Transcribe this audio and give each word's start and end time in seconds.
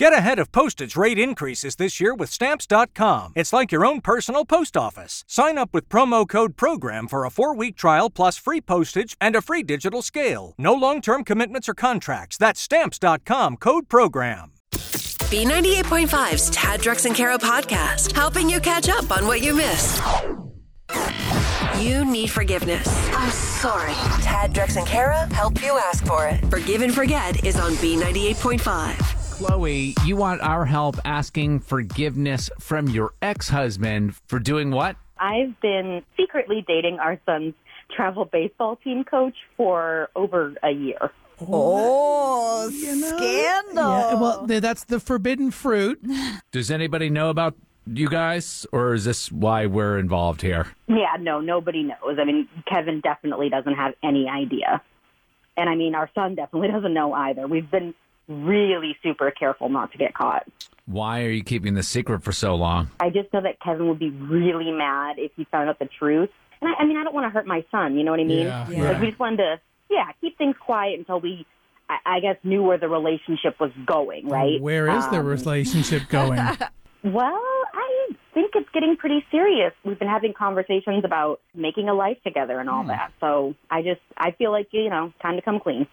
Get 0.00 0.14
ahead 0.14 0.38
of 0.38 0.50
postage 0.50 0.96
rate 0.96 1.18
increases 1.18 1.76
this 1.76 2.00
year 2.00 2.14
with 2.14 2.30
Stamps.com. 2.30 3.34
It's 3.36 3.52
like 3.52 3.70
your 3.70 3.84
own 3.84 4.00
personal 4.00 4.46
post 4.46 4.74
office. 4.74 5.24
Sign 5.28 5.58
up 5.58 5.74
with 5.74 5.90
promo 5.90 6.26
code 6.26 6.56
PROGRAM 6.56 7.06
for 7.06 7.26
a 7.26 7.30
four 7.30 7.54
week 7.54 7.76
trial 7.76 8.08
plus 8.08 8.38
free 8.38 8.62
postage 8.62 9.14
and 9.20 9.36
a 9.36 9.42
free 9.42 9.62
digital 9.62 10.00
scale. 10.00 10.54
No 10.56 10.72
long 10.72 11.02
term 11.02 11.22
commitments 11.22 11.68
or 11.68 11.74
contracts. 11.74 12.38
That's 12.38 12.62
Stamps.com 12.62 13.58
code 13.58 13.90
PROGRAM. 13.90 14.52
B98.5's 14.72 16.48
Tad 16.48 16.80
Drex 16.80 17.04
and 17.04 17.14
Kara 17.14 17.36
podcast, 17.36 18.12
helping 18.12 18.48
you 18.48 18.58
catch 18.58 18.88
up 18.88 19.14
on 19.14 19.26
what 19.26 19.42
you 19.42 19.54
missed. 19.54 20.02
You 21.78 22.06
need 22.06 22.30
forgiveness. 22.30 22.88
I'm 23.12 23.30
sorry. 23.30 23.92
Tad, 24.22 24.54
Drex, 24.54 24.78
and 24.78 24.86
Kara 24.86 25.30
help 25.34 25.62
you 25.62 25.78
ask 25.78 26.06
for 26.06 26.26
it. 26.26 26.42
Forgive 26.46 26.80
and 26.80 26.94
Forget 26.94 27.44
is 27.44 27.56
on 27.56 27.72
B98.5. 27.72 29.19
Chloe, 29.40 29.94
you 30.04 30.16
want 30.16 30.42
our 30.42 30.66
help 30.66 30.96
asking 31.02 31.60
forgiveness 31.60 32.50
from 32.58 32.88
your 32.88 33.14
ex 33.22 33.48
husband 33.48 34.14
for 34.26 34.38
doing 34.38 34.70
what? 34.70 34.96
I've 35.18 35.58
been 35.62 36.02
secretly 36.14 36.62
dating 36.68 36.98
our 36.98 37.18
son's 37.24 37.54
travel 37.96 38.26
baseball 38.26 38.76
team 38.76 39.02
coach 39.02 39.32
for 39.56 40.10
over 40.14 40.52
a 40.62 40.72
year. 40.72 41.10
Oh, 41.40 41.46
oh 41.48 42.70
scandal. 42.70 43.90
Yeah, 43.90 44.14
well, 44.20 44.46
that's 44.46 44.84
the 44.84 45.00
forbidden 45.00 45.50
fruit. 45.50 46.04
Does 46.52 46.70
anybody 46.70 47.08
know 47.08 47.30
about 47.30 47.54
you 47.86 48.10
guys, 48.10 48.66
or 48.72 48.92
is 48.92 49.06
this 49.06 49.32
why 49.32 49.64
we're 49.64 49.98
involved 49.98 50.42
here? 50.42 50.66
Yeah, 50.86 51.16
no, 51.18 51.40
nobody 51.40 51.84
knows. 51.84 52.18
I 52.20 52.24
mean, 52.26 52.46
Kevin 52.68 53.00
definitely 53.00 53.48
doesn't 53.48 53.74
have 53.74 53.94
any 54.02 54.28
idea. 54.28 54.82
And 55.56 55.70
I 55.70 55.76
mean, 55.76 55.94
our 55.94 56.10
son 56.14 56.34
definitely 56.34 56.68
doesn't 56.72 56.92
know 56.92 57.14
either. 57.14 57.46
We've 57.46 57.70
been 57.70 57.94
really 58.30 58.96
super 59.02 59.30
careful 59.30 59.68
not 59.68 59.92
to 59.92 59.98
get 59.98 60.14
caught. 60.14 60.46
Why 60.86 61.22
are 61.24 61.30
you 61.30 61.44
keeping 61.44 61.74
the 61.74 61.82
secret 61.82 62.22
for 62.22 62.32
so 62.32 62.54
long? 62.54 62.90
I 62.98 63.10
just 63.10 63.32
know 63.32 63.40
that 63.42 63.60
Kevin 63.60 63.88
would 63.88 63.98
be 63.98 64.10
really 64.10 64.70
mad 64.72 65.16
if 65.18 65.30
he 65.36 65.44
found 65.44 65.68
out 65.68 65.78
the 65.78 65.88
truth. 65.98 66.30
And 66.60 66.70
I, 66.70 66.82
I 66.82 66.86
mean, 66.86 66.96
I 66.96 67.04
don't 67.04 67.14
want 67.14 67.26
to 67.26 67.30
hurt 67.30 67.46
my 67.46 67.64
son. 67.70 67.96
You 67.96 68.04
know 68.04 68.10
what 68.10 68.20
I 68.20 68.24
mean? 68.24 68.46
Yeah, 68.46 68.66
Like 68.68 69.00
we 69.00 69.08
just 69.08 69.18
wanted 69.20 69.36
to, 69.38 69.60
yeah, 69.90 70.06
keep 70.20 70.36
things 70.38 70.56
quiet 70.58 70.98
until 70.98 71.20
we, 71.20 71.46
I, 71.88 72.16
I 72.16 72.20
guess, 72.20 72.36
knew 72.42 72.62
where 72.62 72.78
the 72.78 72.88
relationship 72.88 73.58
was 73.60 73.70
going. 73.86 74.28
Right? 74.28 74.60
Where 74.60 74.88
is 74.90 75.06
the 75.08 75.18
Um, 75.20 75.26
relationship 75.26 76.08
going? 76.08 76.40
Well, 77.02 77.42
I 77.72 78.08
think 78.34 78.50
it's 78.54 78.68
getting 78.74 78.94
pretty 78.94 79.24
serious. 79.30 79.72
We've 79.86 79.98
been 79.98 80.06
having 80.06 80.34
conversations 80.34 81.02
about 81.02 81.40
making 81.54 81.88
a 81.88 81.94
life 81.94 82.18
together 82.22 82.60
and 82.60 82.68
all 82.68 82.84
that. 82.88 83.12
So 83.20 83.54
I 83.70 83.80
just, 83.80 84.02
I 84.18 84.32
feel 84.32 84.50
like 84.52 84.68
you 84.72 84.90
know, 84.90 85.10
time 85.22 85.36
to 85.36 85.40
come 85.42 85.60
clean. 85.60 85.86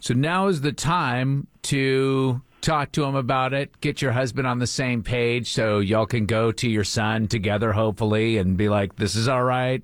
So 0.00 0.14
now 0.14 0.48
is 0.48 0.60
the 0.60 0.72
time 0.72 1.46
to 1.62 2.40
talk 2.60 2.92
to 2.92 3.04
him 3.04 3.14
about 3.14 3.52
it, 3.52 3.80
get 3.80 4.02
your 4.02 4.12
husband 4.12 4.46
on 4.46 4.58
the 4.58 4.66
same 4.66 5.02
page 5.02 5.52
so 5.52 5.78
y'all 5.78 6.06
can 6.06 6.26
go 6.26 6.50
to 6.52 6.68
your 6.68 6.84
son 6.84 7.28
together, 7.28 7.72
hopefully, 7.72 8.38
and 8.38 8.56
be 8.56 8.68
like, 8.68 8.96
this 8.96 9.14
is 9.14 9.28
all 9.28 9.44
right. 9.44 9.82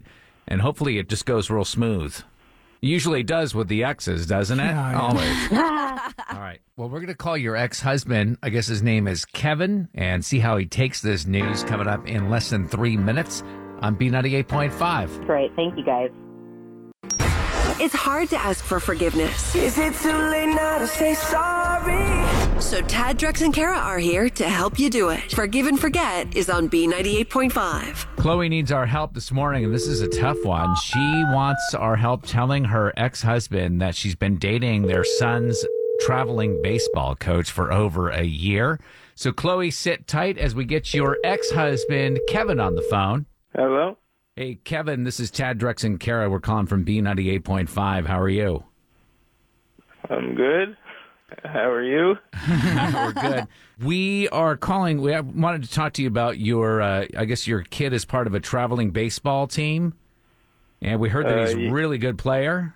And 0.49 0.61
hopefully 0.61 0.99
it 0.99 1.09
just 1.09 1.25
goes 1.25 1.49
real 1.49 1.65
smooth. 1.65 2.17
Usually 2.81 3.21
it 3.21 3.29
does 3.29 3.55
with 3.55 3.69
the 3.69 3.85
exes, 3.85 4.27
doesn't 4.27 4.59
it? 4.59 4.65
Yeah, 4.65 4.91
yeah. 4.91 5.01
Always. 5.01 5.53
all 6.33 6.41
right. 6.41 6.61
Well, 6.77 6.89
we're 6.89 6.99
going 6.99 7.07
to 7.07 7.15
call 7.15 7.37
your 7.37 7.55
ex 7.55 7.81
husband. 7.81 8.39
I 8.43 8.49
guess 8.49 8.67
his 8.67 8.83
name 8.83 9.07
is 9.07 9.25
Kevin, 9.25 9.89
and 9.95 10.25
see 10.25 10.41
how 10.41 10.57
he 10.57 10.67
takes 10.67 11.01
this 11.01 11.25
news 11.25 11.63
coming 11.63 11.87
up 11.87 12.09
in 12.09 12.29
less 12.29 12.51
than 12.51 12.67
three 12.67 12.97
minutes 12.97 13.45
on 13.83 13.95
B98.5. 13.95 15.27
Great, 15.27 15.55
thank 15.55 15.79
you 15.79 15.85
guys. 15.85 16.11
It's 17.83 17.97
hard 17.97 18.29
to 18.29 18.39
ask 18.39 18.65
for 18.65 18.79
forgiveness. 18.79 19.57
Is 19.57 19.77
it 19.77 19.93
too 19.95 20.17
late 20.17 20.47
now 20.47 20.79
to 20.79 20.87
say 20.87 21.15
sorry? 21.15 22.61
So 22.61 22.81
Tad, 22.83 23.19
Drex, 23.19 23.43
and 23.43 23.53
Kara 23.53 23.77
are 23.77 23.99
here 23.99 24.31
to 24.31 24.49
help 24.49 24.79
you 24.79 24.89
do 24.89 25.09
it. 25.09 25.33
Forgive 25.33 25.67
and 25.67 25.81
Forget 25.81 26.37
is 26.37 26.49
on 26.49 26.71
B98.5. 26.71 28.07
Chloe 28.19 28.49
needs 28.49 28.71
our 28.71 28.87
help 28.87 29.15
this 29.15 29.33
morning, 29.33 29.65
and 29.65 29.75
this 29.75 29.89
is 29.89 30.01
a 30.01 30.07
tough 30.07 30.37
one. 30.45 30.77
She 30.77 31.25
wants 31.33 31.75
our 31.75 31.97
help 31.97 32.25
telling 32.25 32.63
her 32.67 32.93
ex 32.97 33.21
husband 33.21 33.83
that 33.83 33.97
she's 33.97 34.15
been 34.15 34.39
dating 34.39 34.83
their 34.83 35.03
son's 35.03 35.67
traveling 36.03 36.63
baseball 36.63 37.17
coach 37.17 37.51
for 37.51 37.73
over 37.73 38.11
a 38.11 38.23
year. 38.23 38.79
So, 39.17 39.33
Chloe, 39.33 39.73
sit 39.73 40.07
tight 40.07 40.39
as 40.39 40.55
we 40.55 40.67
get 40.67 40.95
your 40.95 41.19
ex 41.25 41.51
husband, 41.51 42.21
Kevin, 42.29 42.61
on 42.61 42.77
the 42.77 42.83
phone. 42.83 43.27
Hello? 43.57 43.97
Hey, 44.37 44.55
Kevin, 44.65 45.05
this 45.05 45.21
is 45.21 45.31
Tad 45.31 45.59
Drex 45.59 45.85
and 45.85 46.01
Kara. 46.01 46.31
We're 46.31 46.41
calling 46.41 46.65
from 46.67 46.87
B98.5. 46.87 48.07
How 48.07 48.19
are 48.19 48.31
you? 48.31 48.65
I'm 50.09 50.35
good. 50.35 50.75
How 51.45 51.71
are 51.71 51.83
you? 51.83 52.17
We're 52.95 53.13
good. 53.13 53.47
We 53.83 54.29
are 54.31 54.57
calling. 54.57 55.03
We 55.03 55.13
have- 55.13 55.27
wanted 55.27 55.65
to 55.65 55.71
talk 55.71 55.93
to 55.95 56.03
you 56.03 56.09
about 56.09 56.39
your. 56.39 56.81
Uh, 56.81 57.07
I 57.17 57.25
guess 57.27 57.47
your 57.47 57.61
kid 57.63 57.93
is 57.93 58.05
part 58.07 58.27
of 58.27 58.35
a 58.35 58.41
traveling 58.41 58.91
baseball 58.91 59.47
team, 59.47 59.93
and 60.81 60.99
we 61.01 61.09
heard 61.11 61.27
that 61.27 61.39
Uh, 61.39 61.47
he's 61.47 61.55
a 61.55 61.61
ye- 61.61 61.71
really 61.71 61.99
good 61.99 62.17
player. 62.19 62.75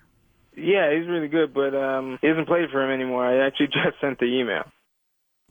Yeah, 0.57 0.95
he's 0.95 1.07
really 1.09 1.29
good, 1.29 1.53
but 1.55 1.75
um, 1.75 2.19
he 2.23 2.29
hasn't 2.29 2.47
played 2.49 2.69
for 2.71 2.83
him 2.83 2.91
anymore. 2.91 3.27
I 3.27 3.47
actually 3.47 3.67
just 3.73 3.99
sent 4.01 4.19
the 4.19 4.27
email. 4.27 4.65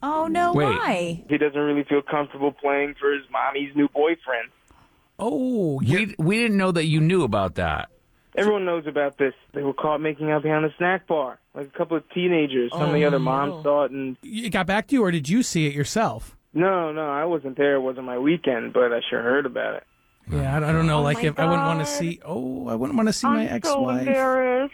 Oh 0.04 0.28
no, 0.28 0.54
Wait. 0.54 0.66
why? 0.66 1.24
He 1.30 1.38
doesn't 1.40 1.60
really 1.60 1.84
feel 1.84 2.02
comfortable 2.04 2.52
playing 2.52 2.94
for 3.00 3.12
his 3.12 3.24
mommy's 3.32 3.76
new 3.76 3.88
boyfriend. 3.90 4.50
Oh, 5.18 5.80
We 5.82 6.16
we 6.18 6.38
didn't 6.38 6.58
know 6.58 6.72
that 6.72 6.86
you 6.86 7.00
knew 7.00 7.24
about 7.24 7.56
that. 7.56 7.90
Everyone 8.38 8.66
knows 8.66 8.86
about 8.86 9.18
this. 9.18 9.34
They 9.54 9.62
were 9.64 9.74
caught 9.74 10.02
making 10.02 10.30
out 10.30 10.44
behind 10.44 10.66
a 10.66 10.74
snack 10.78 11.08
bar. 11.08 11.40
Like 11.54 11.68
a 11.68 11.78
couple 11.78 11.96
of 11.96 12.04
teenagers. 12.10 12.72
Some 12.74 12.90
of 12.90 12.94
the 12.94 13.06
other 13.06 13.16
oh, 13.16 13.20
moms 13.20 13.64
saw 13.64 13.86
it, 13.86 13.92
and 13.92 14.18
it 14.24 14.50
got 14.50 14.68
back 14.68 14.88
to 14.88 14.96
you, 14.96 15.04
or 15.04 15.12
did 15.12 15.30
you 15.30 15.42
see 15.42 15.68
it 15.68 15.74
yourself? 15.74 16.36
no, 16.54 16.92
no, 16.92 17.10
I 17.10 17.26
wasn't 17.26 17.58
there. 17.58 17.76
It 17.76 17.82
wasn't 17.82 18.06
my 18.06 18.18
weekend, 18.18 18.74
but 18.74 18.92
I 18.94 19.00
sure 19.10 19.22
heard 19.22 19.46
about 19.46 19.76
it. 19.76 19.84
Yeah, 20.32 20.54
I, 20.54 20.58
I 20.58 20.60
don't 20.60 20.76
oh, 20.76 20.82
know. 20.82 21.02
like, 21.02 21.18
my 21.18 21.24
if 21.30 21.40
I 21.40 21.46
wouldn't 21.46 21.68
want 21.68 21.80
to 21.80 21.86
God. 21.86 21.92
see. 21.92 22.20
Oh, 22.26 22.68
I 22.68 22.76
wouldn't 22.76 22.98
want 22.98 23.08
to 23.10 23.14
see 23.14 23.28
my 23.28 23.42
I'm 23.42 23.48
so 23.50 23.56
ex-wife. 23.56 24.00
embarrassed. 24.08 24.74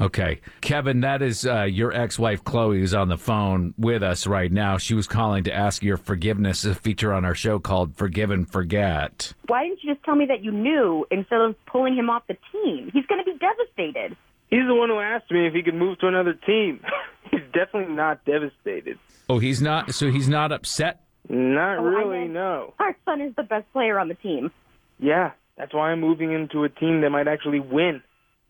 Okay, 0.00 0.40
Kevin, 0.60 1.00
that 1.02 1.22
is 1.22 1.46
uh, 1.46 1.62
your 1.62 1.92
ex-wife 1.92 2.42
Chloe 2.42 2.78
who's 2.80 2.94
on 2.94 3.08
the 3.08 3.16
phone 3.16 3.74
with 3.78 4.02
us 4.02 4.26
right 4.26 4.50
now. 4.50 4.76
She 4.76 4.92
was 4.94 5.06
calling 5.06 5.44
to 5.44 5.54
ask 5.54 5.82
your 5.84 5.96
forgiveness. 5.96 6.64
A 6.64 6.74
feature 6.74 7.12
on 7.12 7.24
our 7.24 7.34
show 7.34 7.58
called 7.60 7.94
"Forgive 7.96 8.30
and 8.32 8.50
Forget." 8.50 9.32
Why 9.46 9.64
didn't 9.68 9.80
you 9.84 9.94
just 9.94 10.04
tell 10.04 10.16
me 10.16 10.26
that 10.26 10.42
you 10.42 10.50
knew 10.50 11.06
instead 11.12 11.40
of 11.40 11.54
pulling 11.66 11.94
him 11.96 12.10
off 12.10 12.24
the 12.26 12.36
team? 12.52 12.90
He's 12.92 13.06
going 13.06 13.24
to 13.24 13.30
be 13.32 13.38
devastated. 13.38 14.16
He's 14.50 14.66
the 14.66 14.74
one 14.74 14.88
who 14.88 14.98
asked 14.98 15.30
me 15.30 15.46
if 15.46 15.54
he 15.54 15.62
could 15.62 15.74
move 15.74 15.98
to 16.00 16.08
another 16.08 16.34
team. 16.34 16.80
he's 17.30 17.40
definitely 17.52 17.94
not 17.94 18.24
devastated. 18.24 18.98
Oh, 19.28 19.38
he's 19.38 19.62
not. 19.62 19.94
So 19.94 20.10
he's 20.10 20.28
not 20.28 20.50
upset. 20.52 21.02
Not 21.28 21.78
Oh, 21.78 21.82
really, 21.82 22.18
meant- 22.22 22.32
no. 22.32 22.74
Our 22.80 22.96
son 23.04 23.20
is 23.20 23.34
the 23.36 23.42
best 23.44 23.72
player 23.72 23.98
on 23.98 24.08
the 24.08 24.14
team. 24.14 24.50
Yeah, 24.98 25.30
that's 25.56 25.72
why 25.72 25.90
I'm 25.92 26.00
moving 26.00 26.32
into 26.32 26.64
a 26.64 26.68
team 26.68 27.00
that 27.02 27.10
might 27.10 27.28
actually 27.28 27.60
win. 27.60 28.02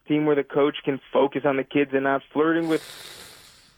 Team 0.07 0.27
where 0.27 0.37
the 0.37 0.45
coach 0.45 0.77
can 0.85 1.01
focus 1.13 1.43
on 1.45 1.57
the 1.57 1.65
kids 1.65 1.91
and 1.95 2.05
not 2.05 2.23
flirting 2.33 2.69
with 2.69 2.83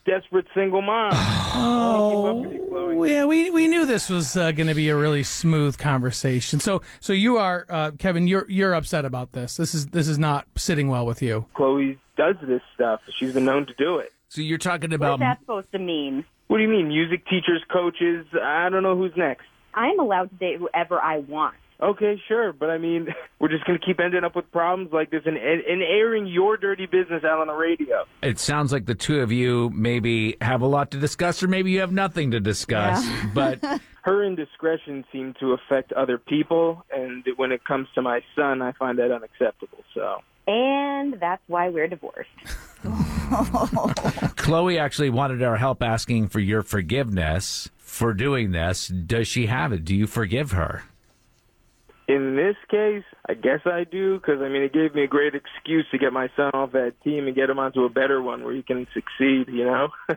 desperate 0.04 0.46
single 0.54 0.82
moms. 0.82 1.14
Oh, 1.58 3.02
yeah, 3.02 3.24
we 3.24 3.48
we 3.50 3.66
knew 3.66 3.86
this 3.86 4.10
was 4.10 4.36
uh, 4.36 4.52
going 4.52 4.66
to 4.66 4.74
be 4.74 4.90
a 4.90 4.96
really 4.96 5.22
smooth 5.22 5.78
conversation. 5.78 6.60
So, 6.60 6.82
so 7.00 7.14
you 7.14 7.38
are, 7.38 7.64
uh, 7.70 7.92
Kevin. 7.92 8.26
You're 8.26 8.44
you're 8.50 8.74
upset 8.74 9.06
about 9.06 9.32
this. 9.32 9.56
This 9.56 9.74
is 9.74 9.86
this 9.86 10.06
is 10.06 10.18
not 10.18 10.46
sitting 10.54 10.88
well 10.88 11.06
with 11.06 11.22
you. 11.22 11.46
Chloe 11.54 11.98
does 12.18 12.36
this 12.42 12.60
stuff. 12.74 13.00
She's 13.18 13.32
been 13.32 13.46
known 13.46 13.64
to 13.66 13.74
do 13.74 13.98
it. 13.98 14.12
So 14.28 14.42
you're 14.42 14.58
talking 14.58 14.92
about 14.92 15.12
What's 15.12 15.20
that 15.20 15.40
supposed 15.40 15.72
to 15.72 15.78
mean? 15.78 16.26
What 16.48 16.58
do 16.58 16.62
you 16.62 16.68
mean, 16.68 16.88
music 16.88 17.24
teachers, 17.26 17.62
coaches? 17.72 18.26
I 18.40 18.68
don't 18.68 18.82
know 18.82 18.96
who's 18.96 19.16
next. 19.16 19.46
I 19.74 19.88
am 19.88 19.98
allowed 19.98 20.30
to 20.30 20.36
date 20.36 20.58
whoever 20.58 21.00
I 21.00 21.18
want. 21.18 21.56
Okay, 21.80 22.20
sure, 22.26 22.52
but 22.52 22.70
I 22.70 22.78
mean, 22.78 23.08
we're 23.38 23.48
just 23.48 23.64
going 23.64 23.78
to 23.78 23.84
keep 23.84 24.00
ending 24.00 24.24
up 24.24 24.34
with 24.34 24.50
problems 24.50 24.92
like 24.92 25.10
this 25.10 25.22
and, 25.26 25.36
and, 25.36 25.60
and 25.62 25.82
airing 25.82 26.26
your 26.26 26.56
dirty 26.56 26.86
business 26.86 27.22
out 27.24 27.40
on 27.40 27.48
the 27.48 27.54
radio. 27.54 28.04
It 28.22 28.38
sounds 28.38 28.72
like 28.72 28.86
the 28.86 28.94
two 28.94 29.20
of 29.20 29.30
you 29.30 29.70
maybe 29.74 30.36
have 30.40 30.62
a 30.62 30.66
lot 30.66 30.90
to 30.92 30.98
discuss, 30.98 31.42
or 31.42 31.48
maybe 31.48 31.70
you 31.70 31.80
have 31.80 31.92
nothing 31.92 32.30
to 32.30 32.40
discuss. 32.40 33.06
But 33.34 33.62
Her 34.02 34.22
indiscretion 34.22 35.04
seemed 35.10 35.36
to 35.40 35.52
affect 35.52 35.92
other 35.92 36.16
people, 36.16 36.84
and 36.92 37.26
when 37.36 37.50
it 37.50 37.64
comes 37.64 37.88
to 37.96 38.02
my 38.02 38.20
son, 38.36 38.62
I 38.62 38.70
find 38.72 38.98
that 39.00 39.10
unacceptable. 39.10 39.82
So. 39.94 40.22
And 40.46 41.18
that's 41.20 41.42
why 41.48 41.70
we're 41.70 41.88
divorced. 41.88 42.30
Chloe 44.36 44.78
actually 44.78 45.10
wanted 45.10 45.42
our 45.42 45.56
help 45.56 45.82
asking 45.82 46.28
for 46.28 46.38
your 46.38 46.62
forgiveness 46.62 47.68
for 47.78 48.14
doing 48.14 48.52
this. 48.52 48.86
Does 48.86 49.26
she 49.26 49.46
have 49.46 49.72
it? 49.72 49.84
Do 49.84 49.94
you 49.94 50.06
forgive 50.06 50.52
her? 50.52 50.84
In 52.08 52.36
this 52.36 52.56
case, 52.70 53.04
I 53.28 53.34
guess 53.34 53.60
I 53.64 53.84
do 53.84 54.18
because 54.18 54.40
I 54.40 54.48
mean 54.48 54.62
it 54.62 54.72
gave 54.72 54.94
me 54.94 55.02
a 55.02 55.08
great 55.08 55.34
excuse 55.34 55.86
to 55.90 55.98
get 55.98 56.12
my 56.12 56.28
son 56.36 56.50
off 56.54 56.72
that 56.72 56.94
team 57.02 57.26
and 57.26 57.34
get 57.34 57.50
him 57.50 57.58
onto 57.58 57.84
a 57.84 57.88
better 57.88 58.22
one 58.22 58.44
where 58.44 58.54
he 58.54 58.62
can 58.62 58.86
succeed. 58.94 59.48
You 59.48 59.64
know. 59.64 59.88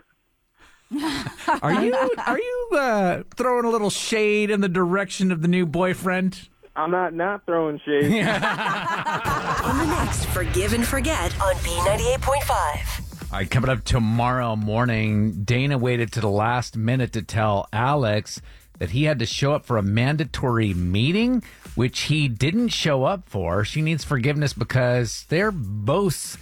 Are 1.62 1.84
you 1.84 1.94
are 2.26 2.40
you 2.40 2.70
uh, 2.74 3.24
throwing 3.36 3.66
a 3.66 3.70
little 3.70 3.92
shade 3.92 4.50
in 4.50 4.62
the 4.62 4.70
direction 4.70 5.32
of 5.32 5.44
the 5.44 5.48
new 5.48 5.68
boyfriend? 5.68 6.50
I'm 6.76 6.92
not 6.92 7.14
not 7.14 7.46
throwing 7.46 7.80
shade. 7.86 8.06
On 8.06 9.78
the 9.78 9.86
next 9.86 10.26
Forgive 10.26 10.74
and 10.74 10.88
Forget 10.88 11.40
on 11.42 11.56
B98.5. 11.56 13.32
All 13.32 13.38
right, 13.38 13.52
coming 13.52 13.70
up 13.70 13.84
tomorrow 13.84 14.56
morning, 14.56 15.44
Dana 15.44 15.78
waited 15.78 16.12
to 16.14 16.22
the 16.22 16.30
last 16.30 16.76
minute 16.76 17.14
to 17.14 17.22
tell 17.22 17.68
Alex 17.72 18.42
that 18.80 18.90
he 18.92 19.04
had 19.04 19.20
to 19.20 19.26
show 19.26 19.54
up 19.54 19.66
for 19.66 19.78
a 19.78 19.84
mandatory 19.84 20.74
meeting, 20.74 21.44
which 21.76 22.02
he 22.02 22.28
didn't 22.28 22.70
show 22.70 23.04
up 23.04 23.30
for. 23.30 23.64
She 23.64 23.82
needs 23.82 24.04
forgiveness 24.04 24.54
because 24.54 25.26
they're 25.30 25.52
both 25.52 26.38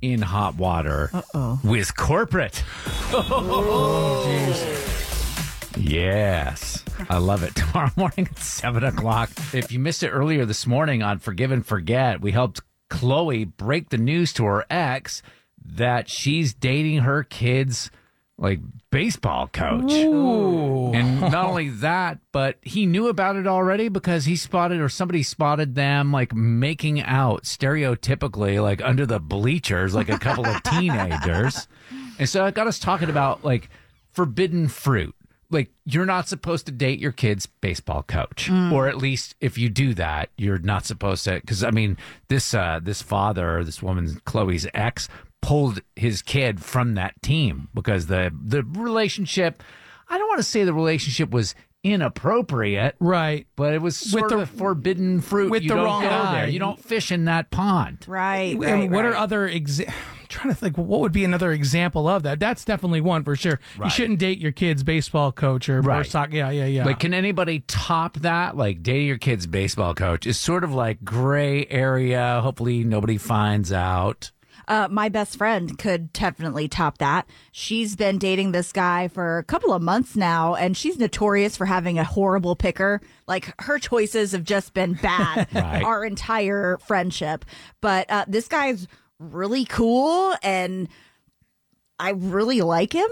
in 0.00 0.22
hot 0.22 0.56
water 0.56 1.10
with 1.62 1.96
corporate. 1.96 2.64
Yes. 5.76 6.84
I 7.08 7.18
love 7.18 7.42
it. 7.42 7.54
Tomorrow 7.54 7.90
morning 7.96 8.28
at 8.30 8.38
7 8.38 8.84
o'clock. 8.84 9.30
If 9.52 9.70
you 9.72 9.78
missed 9.78 10.02
it 10.02 10.10
earlier 10.10 10.44
this 10.44 10.66
morning 10.66 11.02
on 11.02 11.18
Forgive 11.18 11.52
and 11.52 11.64
Forget, 11.64 12.20
we 12.20 12.32
helped 12.32 12.60
Chloe 12.90 13.44
break 13.44 13.88
the 13.90 13.98
news 13.98 14.32
to 14.34 14.44
her 14.44 14.66
ex 14.68 15.22
that 15.64 16.08
she's 16.10 16.52
dating 16.52 16.98
her 16.98 17.22
kid's 17.22 17.90
like 18.42 18.58
baseball 18.90 19.46
coach. 19.46 19.92
And 19.92 21.20
not 21.20 21.46
only 21.46 21.68
that, 21.68 22.18
but 22.32 22.58
he 22.60 22.86
knew 22.86 23.06
about 23.06 23.36
it 23.36 23.46
already 23.46 23.88
because 23.88 24.24
he 24.24 24.34
spotted 24.34 24.80
or 24.80 24.88
somebody 24.88 25.22
spotted 25.22 25.76
them 25.76 26.12
like 26.12 26.34
making 26.34 27.00
out 27.00 27.44
stereotypically 27.44 28.60
like 28.60 28.82
under 28.82 29.06
the 29.06 29.20
bleachers 29.20 29.94
like 29.94 30.08
a 30.08 30.18
couple 30.18 30.44
of 30.44 30.60
teenagers. 30.64 31.68
And 32.18 32.28
so 32.28 32.44
it 32.46 32.54
got 32.54 32.66
us 32.66 32.80
talking 32.80 33.08
about 33.08 33.44
like 33.44 33.70
forbidden 34.10 34.66
fruit. 34.66 35.14
Like 35.48 35.70
you're 35.84 36.06
not 36.06 36.28
supposed 36.28 36.66
to 36.66 36.72
date 36.72 36.98
your 36.98 37.12
kid's 37.12 37.46
baseball 37.46 38.02
coach, 38.02 38.50
or 38.50 38.88
at 38.88 38.96
least 38.96 39.36
if 39.38 39.58
you 39.58 39.68
do 39.68 39.92
that, 39.94 40.30
you're 40.38 40.58
not 40.58 40.86
supposed 40.86 41.24
to. 41.24 41.34
Because 41.34 41.62
I 41.62 41.70
mean, 41.70 41.98
this 42.28 42.54
uh, 42.54 42.80
this 42.82 43.02
father, 43.02 43.62
this 43.62 43.82
woman's 43.82 44.18
Chloe's 44.24 44.66
ex, 44.72 45.10
pulled 45.42 45.80
his 45.96 46.22
kid 46.22 46.62
from 46.62 46.94
that 46.94 47.20
team 47.22 47.68
because 47.74 48.06
the 48.06 48.32
the 48.42 48.62
relationship. 48.62 49.62
I 50.08 50.16
don't 50.18 50.28
want 50.28 50.38
to 50.38 50.44
say 50.44 50.64
the 50.64 50.72
relationship 50.74 51.30
was 51.30 51.54
inappropriate, 51.84 52.96
Right. 53.00 53.46
but 53.56 53.72
it 53.74 53.80
was 53.82 53.96
sort 53.96 54.28
the- 54.28 54.36
of 54.36 54.40
a 54.42 54.46
forbidden 54.46 55.20
fruit. 55.20 55.50
with 55.50 55.62
you 55.62 55.70
the 55.70 55.74
don't 55.76 55.84
wrong 55.84 56.02
go 56.02 56.08
guy. 56.10 56.32
there. 56.40 56.48
You 56.48 56.58
don't 56.58 56.78
fish 56.82 57.10
in 57.10 57.24
that 57.26 57.50
pond. 57.50 58.04
Right. 58.06 58.52
and 58.52 58.60
right, 58.62 58.90
what 58.90 59.04
are 59.04 59.14
other 59.14 59.48
exa- 59.48 59.88
I'm 60.22 60.26
trying 60.28 60.54
to 60.54 60.58
think 60.58 60.78
what 60.78 61.00
would 61.00 61.12
be 61.12 61.24
another 61.24 61.52
example 61.52 62.08
of 62.08 62.22
that? 62.24 62.40
That's 62.40 62.64
definitely 62.64 63.00
one 63.00 63.22
for 63.24 63.36
sure. 63.36 63.58
You 63.82 63.90
shouldn't 63.90 64.18
date 64.18 64.38
your 64.38 64.52
kid's 64.52 64.82
baseball 64.82 65.32
coach 65.32 65.68
or, 65.68 65.78
or 65.90 66.04
soccer. 66.04 66.36
Yeah, 66.36 66.50
yeah, 66.50 66.64
yeah. 66.66 66.84
Like, 66.86 67.00
can 67.00 67.12
anybody 67.14 67.60
top 67.66 68.14
that? 68.18 68.56
Like, 68.56 68.82
dating 68.82 69.08
your 69.08 69.18
kid's 69.18 69.46
baseball 69.46 69.94
coach 69.94 70.26
is 70.26 70.38
sort 70.38 70.64
of 70.64 70.72
like 70.72 71.04
gray 71.04 71.66
area. 71.68 72.40
Hopefully, 72.42 72.82
nobody 72.84 73.18
finds 73.18 73.72
out. 73.72 74.30
Uh, 74.72 74.88
my 74.90 75.10
best 75.10 75.36
friend 75.36 75.76
could 75.76 76.10
definitely 76.14 76.66
top 76.66 76.96
that. 76.96 77.26
She's 77.50 77.94
been 77.94 78.16
dating 78.16 78.52
this 78.52 78.72
guy 78.72 79.08
for 79.08 79.36
a 79.36 79.44
couple 79.44 79.74
of 79.74 79.82
months 79.82 80.16
now, 80.16 80.54
and 80.54 80.74
she's 80.74 80.98
notorious 80.98 81.58
for 81.58 81.66
having 81.66 81.98
a 81.98 82.04
horrible 82.04 82.56
picker. 82.56 83.02
Like 83.28 83.52
her 83.60 83.78
choices 83.78 84.32
have 84.32 84.44
just 84.44 84.72
been 84.72 84.94
bad 84.94 85.48
Right. 85.54 85.84
our 85.84 86.06
entire 86.06 86.78
friendship. 86.86 87.44
But 87.82 88.10
uh, 88.10 88.24
this 88.26 88.48
guy's 88.48 88.88
really 89.18 89.66
cool, 89.66 90.34
and 90.42 90.88
I 91.98 92.12
really 92.12 92.62
like 92.62 92.94
him. 92.94 93.10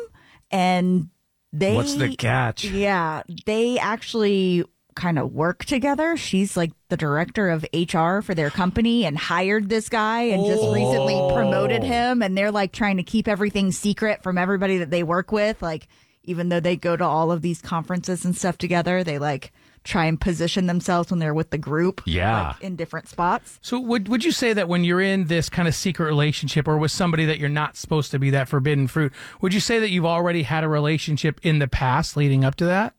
And 0.51 1.11
they 1.53 1.75
What's 1.75 1.95
the 1.95 2.17
catch? 2.17 2.65
Yeah, 2.65 3.23
they 3.45 3.79
actually 3.79 4.65
kind 4.95 5.19
of 5.19 5.33
work 5.33 5.65
together. 5.65 6.17
She's 6.17 6.57
like 6.57 6.73
the 6.89 6.97
director 6.97 7.51
of 7.51 7.65
HR 7.73 8.21
for 8.21 8.35
their 8.35 8.51
company 8.51 9.05
and 9.05 9.17
hired 9.17 9.69
this 9.69 9.89
guy 9.89 10.23
and 10.23 10.45
just 10.45 10.63
recently 10.63 11.15
oh. 11.15 11.33
promoted 11.35 11.83
him 11.83 12.23
and 12.23 12.37
they're 12.37 12.51
like 12.51 12.73
trying 12.73 12.97
to 12.97 13.03
keep 13.03 13.29
everything 13.29 13.73
secret 13.73 14.23
from 14.23 14.39
everybody 14.39 14.79
that 14.79 14.91
they 14.91 15.03
work 15.03 15.33
with 15.33 15.63
like 15.63 15.87
even 16.25 16.49
though 16.49 16.61
they 16.61 16.77
go 16.77 16.97
to 16.97 17.05
all 17.05 17.33
of 17.33 17.43
these 17.43 17.61
conferences 17.61 18.25
and 18.25 18.37
stuff 18.37 18.59
together, 18.59 19.03
they 19.03 19.19
like 19.19 19.53
try 19.83 20.05
and 20.05 20.21
position 20.21 20.67
themselves 20.67 21.11
when 21.11 21.19
they're 21.19 21.33
with 21.33 21.51
the 21.51 21.59
group 21.59 22.03
Yeah. 22.05 22.49
like, 22.49 22.63
in 22.63 22.77
different 22.77 23.09
spots. 23.09 23.59
So 23.63 23.81
would 23.81 24.09
would 24.09 24.25
you 24.25 24.33
say 24.33 24.53
that 24.53 24.69
when 24.69 24.85
you're 24.85 25.01
in 25.01 25.27
this 25.27 25.49
kind 25.49 25.67
of 25.67 25.75
secret 25.75 26.07
relationship 26.07 26.69
or 26.69 26.77
with 26.77 26.91
somebody 26.91 27.25
that 27.27 27.39
you're 27.39 27.49
not 27.49 27.77
supposed 27.77 28.11
to 28.11 28.19
be 28.19 28.31
that 28.31 28.49
forbidden 28.49 28.87
fruit, 28.87 29.13
would 29.41 29.55
you 29.55 29.61
say 29.61 29.79
that 29.79 29.91
you've 29.91 30.07
already 30.07 30.43
had 30.43 30.65
a 30.65 30.69
relationship 30.69 31.41
in 31.43 31.59
the 31.59 31.69
past 31.69 32.17
leading 32.17 32.45
up 32.45 32.57
to 32.57 32.67
that? 32.67 32.95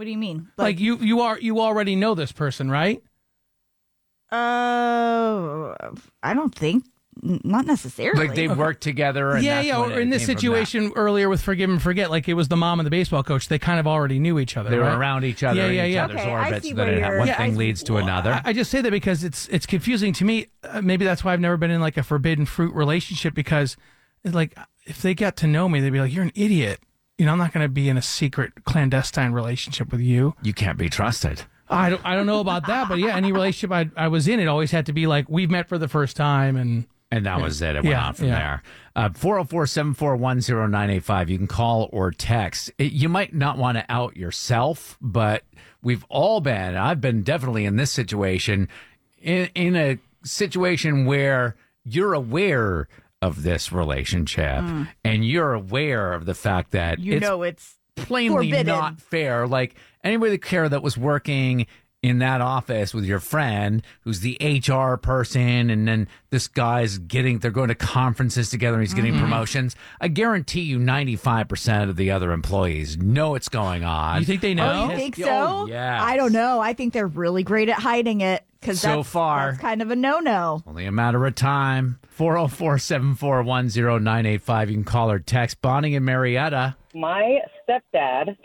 What 0.00 0.06
do 0.06 0.12
you 0.12 0.16
mean? 0.16 0.48
Like, 0.56 0.80
you 0.80 0.96
you 0.96 1.20
are 1.20 1.38
you 1.38 1.60
already 1.60 1.94
know 1.94 2.14
this 2.14 2.32
person, 2.32 2.70
right? 2.70 3.02
uh 4.32 5.74
I 6.22 6.32
don't 6.32 6.54
think 6.54 6.86
not 7.22 7.66
necessarily. 7.66 8.28
Like, 8.28 8.34
they 8.34 8.48
worked 8.48 8.82
together. 8.82 9.32
And 9.32 9.44
yeah, 9.44 9.60
yeah. 9.60 9.78
Or 9.78 10.00
in 10.00 10.08
this 10.08 10.24
came 10.24 10.36
from 10.38 10.54
that. 10.54 10.66
situation 10.66 10.92
earlier 10.96 11.28
with 11.28 11.42
Forgive 11.42 11.68
and 11.68 11.82
Forget, 11.82 12.10
like 12.10 12.30
it 12.30 12.32
was 12.32 12.48
the 12.48 12.56
mom 12.56 12.80
and 12.80 12.86
the 12.86 12.90
baseball 12.90 13.22
coach. 13.22 13.48
They 13.48 13.58
kind 13.58 13.78
of 13.78 13.86
already 13.86 14.18
knew 14.18 14.38
each 14.38 14.56
other. 14.56 14.70
They 14.70 14.78
were 14.78 14.84
right? 14.84 14.94
around 14.96 15.24
each 15.24 15.42
other 15.42 15.60
Yeah, 15.60 15.66
in 15.66 15.74
yeah, 15.74 15.84
each 15.84 15.94
yeah. 15.96 16.04
other's 16.04 16.16
Okay, 16.20 16.30
I 16.32 16.44
orbits. 16.46 16.62
see 16.66 16.72
Then 16.72 16.86
where 16.86 16.96
it- 16.96 17.00
you're- 17.00 17.18
one 17.18 17.28
Yeah, 17.28 17.36
thing 17.36 17.52
I- 17.52 17.56
leads 17.58 17.82
to 17.82 17.98
another. 17.98 18.32
I, 18.32 18.40
I 18.46 18.52
just 18.54 18.70
say 18.70 18.80
that 18.80 18.90
because 18.90 19.22
it's 19.22 19.48
it's 19.48 19.66
confusing 19.66 20.14
to 20.14 20.24
me. 20.24 20.46
Uh, 20.64 20.80
maybe 20.80 21.04
that's 21.04 21.22
why 21.24 21.34
I've 21.34 21.40
never 21.40 21.58
been 21.58 21.70
in 21.70 21.82
like 21.82 21.98
a 21.98 22.02
forbidden 22.02 22.46
fruit 22.46 22.72
relationship 22.74 23.34
because, 23.34 23.76
like, 24.24 24.56
if 24.86 25.02
they 25.02 25.12
got 25.12 25.36
to 25.38 25.46
know 25.46 25.68
me, 25.68 25.80
they'd 25.80 25.90
be 25.90 26.00
like, 26.00 26.14
"You're 26.14 26.24
an 26.24 26.32
idiot." 26.34 26.80
You 27.20 27.26
know, 27.26 27.32
I'm 27.32 27.38
not 27.38 27.52
going 27.52 27.64
to 27.64 27.68
be 27.68 27.90
in 27.90 27.98
a 27.98 28.02
secret 28.02 28.64
clandestine 28.64 29.32
relationship 29.32 29.92
with 29.92 30.00
you. 30.00 30.34
you 30.42 30.54
can't 30.54 30.78
be 30.78 30.88
trusted. 30.88 31.42
I 31.68 31.90
don't, 31.90 32.00
I 32.04 32.16
don't 32.16 32.24
know 32.26 32.40
about 32.40 32.66
that, 32.66 32.88
but 32.88 32.98
yeah, 32.98 33.14
any 33.14 33.30
relationship 33.30 33.70
I, 33.70 33.90
I 34.04 34.08
was 34.08 34.26
in, 34.26 34.40
it 34.40 34.46
always 34.48 34.70
had 34.70 34.86
to 34.86 34.92
be 34.94 35.06
like 35.06 35.28
we've 35.28 35.50
met 35.50 35.68
for 35.68 35.76
the 35.76 35.86
first 35.86 36.16
time, 36.16 36.56
and 36.56 36.86
And 37.10 37.26
that 37.26 37.40
was 37.42 37.60
it. 37.60 37.76
It 37.76 37.82
went 37.84 37.86
Yeah, 37.88 38.06
on 38.06 38.14
from 38.14 38.26
yeah. 38.28 38.38
there. 38.38 38.62
Uh, 38.96 39.10
404 39.12 39.66
741 39.66 40.38
0985. 40.40 41.28
You 41.30 41.38
can 41.38 41.46
call 41.46 41.90
or 41.92 42.10
text. 42.10 42.72
It- 42.78 42.92
you 42.92 43.08
might 43.10 43.34
not 43.34 43.58
want 43.58 43.76
to 43.76 43.84
out 43.90 44.16
yourself, 44.16 44.96
but 45.00 45.44
we've 45.82 46.04
all 46.08 46.40
been, 46.40 46.74
I've 46.76 47.00
been 47.02 47.22
definitely 47.22 47.66
in 47.66 47.76
this 47.76 47.90
situation, 47.92 48.68
in, 49.20 49.50
in 49.54 49.76
a 49.76 49.98
situation 50.24 51.04
where 51.04 51.54
you're 51.84 52.14
aware 52.14 52.88
of 53.22 53.42
this 53.42 53.70
relationship 53.70 54.62
mm. 54.62 54.88
and 55.04 55.26
you're 55.26 55.52
aware 55.52 56.12
of 56.14 56.24
the 56.24 56.34
fact 56.34 56.70
that 56.70 56.98
you 56.98 57.14
it's 57.14 57.20
know 57.20 57.42
it's 57.42 57.76
plainly 57.96 58.50
forbidden. 58.50 58.66
not 58.66 59.00
fair. 59.00 59.46
Like 59.46 59.74
anybody 60.02 60.32
that 60.32 60.42
care 60.42 60.68
that 60.68 60.82
was 60.82 60.96
working 60.96 61.66
in 62.02 62.18
that 62.20 62.40
office 62.40 62.94
with 62.94 63.04
your 63.04 63.20
friend 63.20 63.82
who's 64.04 64.20
the 64.20 64.38
HR 64.40 64.96
person 64.96 65.68
and 65.68 65.86
then 65.86 66.08
this 66.30 66.48
guy's 66.48 66.96
getting 66.98 67.40
they're 67.40 67.50
going 67.50 67.68
to 67.68 67.74
conferences 67.74 68.48
together 68.48 68.76
and 68.78 68.82
he's 68.82 68.94
getting 68.94 69.12
Mm-hmm. 69.12 69.20
promotions. 69.22 69.76
I 70.00 70.08
guarantee 70.08 70.62
you 70.62 70.78
95% 70.78 71.90
of 71.90 71.96
the 71.96 72.10
other 72.10 72.32
employees 72.32 72.96
know 72.96 73.30
what's 73.30 73.50
going 73.50 73.84
on. 73.84 74.20
you 74.20 74.24
think 74.26 74.40
they 74.40 74.54
know? 74.54 74.86
Oh, 74.88 74.90
you 74.90 74.96
think 74.96 75.16
so? 75.16 75.24
Oh, 75.28 75.66
yes. 75.66 76.00
I 76.02 76.16
don't 76.16 76.32
know. 76.32 76.58
I 76.60 76.72
think 76.72 76.94
they're 76.94 77.06
really 77.06 77.42
great 77.42 77.68
at 77.68 77.78
hiding 77.78 78.22
it 78.22 78.42
because 78.60 78.80
So 78.80 78.96
that's, 78.96 79.08
far. 79.10 79.50
that's 79.50 79.60
kind 79.60 79.82
of 79.82 79.90
a 79.90 79.96
no-no. 79.96 80.62
Only 80.66 80.86
a 80.86 80.92
matter 80.92 81.26
of 81.26 81.34
time. 81.34 81.98
404-741-0985. 82.18 84.68
You 84.68 84.74
can 84.74 84.84
call 84.84 85.10
or 85.10 85.18
text 85.18 85.60
Bonnie 85.62 85.96
and 85.96 86.04
Marietta. 86.06 86.76
my 86.94 87.40
stepdad, 87.68 88.36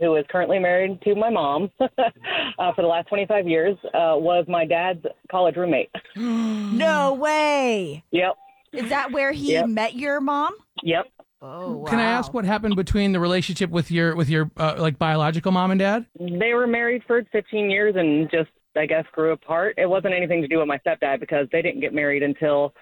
who 0.00 0.16
is 0.16 0.24
currently 0.30 0.58
married 0.58 1.00
to 1.02 1.14
my 1.14 1.30
mom 1.30 1.70
uh, 1.80 2.72
for 2.74 2.82
the 2.82 2.88
last 2.88 3.08
25 3.08 3.46
years, 3.48 3.76
uh, 3.86 4.14
was 4.16 4.44
my 4.48 4.64
dad's 4.64 5.04
college 5.30 5.56
roommate. 5.56 5.90
No 6.16 7.14
way. 7.14 8.04
Yep, 8.10 8.34
Is 8.72 8.88
that 8.90 9.10
where 9.12 9.32
he 9.32 9.52
Yep. 9.52 9.68
met 9.68 9.94
your 9.94 10.20
mom? 10.20 10.54
yep. 10.82 11.06
Oh, 11.42 11.76
wow. 11.78 11.90
Can 11.90 11.98
I 12.00 12.04
ask 12.04 12.32
what 12.32 12.44
happened 12.46 12.76
between 12.76 13.12
the 13.12 13.20
relationship 13.20 13.70
with 13.70 13.90
your 13.90 14.16
with 14.16 14.28
your 14.30 14.50
uh, 14.56 14.76
like 14.78 14.98
biological 14.98 15.52
mom 15.52 15.70
and 15.70 15.78
dad? 15.78 16.06
They 16.18 16.54
were 16.54 16.66
married 16.66 17.02
for 17.06 17.22
15 17.30 17.70
years 17.70 17.94
and 17.96 18.28
just, 18.30 18.48
I 18.74 18.86
guess, 18.86 19.04
grew 19.12 19.32
apart. 19.32 19.74
It 19.76 19.86
wasn't 19.86 20.14
anything 20.14 20.40
to 20.40 20.48
do 20.48 20.58
with 20.58 20.66
my 20.66 20.78
stepdad 20.78 21.20
because 21.20 21.46
they 21.52 21.60
didn't 21.60 21.80
get 21.82 21.92
married 21.92 22.22
until 22.22 22.72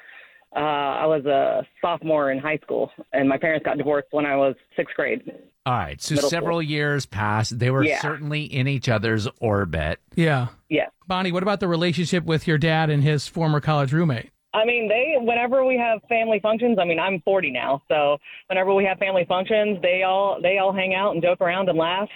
uh, 0.56 0.58
I 0.58 1.06
was 1.06 1.24
a 1.26 1.66
sophomore 1.80 2.30
in 2.30 2.38
high 2.38 2.58
school, 2.58 2.90
and 3.12 3.28
my 3.28 3.36
parents 3.38 3.64
got 3.64 3.76
divorced 3.78 4.08
when 4.12 4.26
I 4.26 4.36
was 4.36 4.54
sixth 4.76 4.94
grade. 4.94 5.22
All 5.66 5.72
right. 5.72 6.00
So 6.00 6.14
Middle 6.16 6.30
several 6.30 6.62
years 6.62 7.06
passed. 7.06 7.58
They 7.58 7.70
were 7.70 7.84
Yeah. 7.84 8.00
certainly 8.00 8.42
in 8.44 8.68
each 8.68 8.88
other's 8.88 9.26
orbit. 9.40 9.98
Yeah, 10.14 10.48
Yeah. 10.68 10.88
Bonnie. 11.08 11.32
What 11.32 11.42
about 11.42 11.60
the 11.60 11.68
relationship 11.68 12.24
with 12.24 12.46
your 12.46 12.58
dad 12.58 12.90
and 12.90 13.02
his 13.02 13.26
former 13.26 13.60
college 13.60 13.92
roommate? 13.92 14.30
I 14.52 14.64
mean, 14.64 14.88
they 14.88 15.16
whenever 15.20 15.64
we 15.64 15.76
have 15.78 16.00
family 16.08 16.38
functions. 16.40 16.78
I 16.78 16.84
mean, 16.84 17.00
I'm 17.00 17.20
40 17.22 17.50
now, 17.50 17.82
so 17.88 18.18
whenever 18.48 18.72
we 18.74 18.84
have 18.84 18.98
family 18.98 19.24
functions, 19.26 19.80
they 19.82 20.02
all 20.04 20.38
they 20.40 20.58
all 20.58 20.72
hang 20.72 20.94
out 20.94 21.12
and 21.14 21.22
joke 21.22 21.40
around 21.40 21.68
and 21.68 21.76
laugh. 21.78 22.08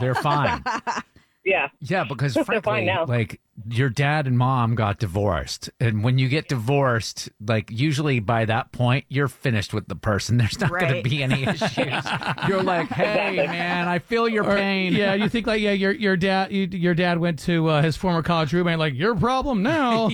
They're 0.00 0.14
fine. 0.16 0.62
Yeah, 1.44 1.68
Yeah, 1.80 2.04
because 2.04 2.34
frankly, 2.46 2.86
now. 2.86 3.04
like 3.04 3.40
your 3.68 3.90
dad 3.90 4.26
and 4.26 4.38
mom 4.38 4.74
got 4.74 4.98
divorced, 4.98 5.68
and 5.78 6.02
when 6.02 6.16
you 6.18 6.28
get 6.28 6.48
divorced, 6.48 7.28
like 7.46 7.70
usually 7.70 8.18
by 8.18 8.46
that 8.46 8.72
point 8.72 9.04
you're 9.08 9.28
finished 9.28 9.74
with 9.74 9.86
the 9.86 9.94
person. 9.94 10.36
There's 10.38 10.58
not 10.58 10.70
going 10.70 10.94
to 10.94 11.02
be 11.02 11.22
any 11.22 11.42
issues. 11.44 11.76
you're 12.48 12.62
like, 12.62 12.88
hey 12.88 13.46
man, 13.46 13.88
I 13.88 13.98
feel 13.98 14.28
your 14.28 14.44
Or- 14.44 14.56
pain. 14.56 14.94
Yeah, 14.94 15.14
you 15.14 15.28
think 15.28 15.46
like 15.46 15.60
yeah, 15.60 15.72
your 15.72 15.92
your 15.92 16.16
dad 16.16 16.50
you, 16.50 16.66
your 16.70 16.94
dad 16.94 17.18
went 17.18 17.38
to 17.40 17.68
uh, 17.68 17.82
his 17.82 17.96
former 17.96 18.22
college 18.22 18.52
roommate 18.54 18.78
like 18.78 18.94
your 18.94 19.14
problem 19.14 19.62
now. 19.62 20.08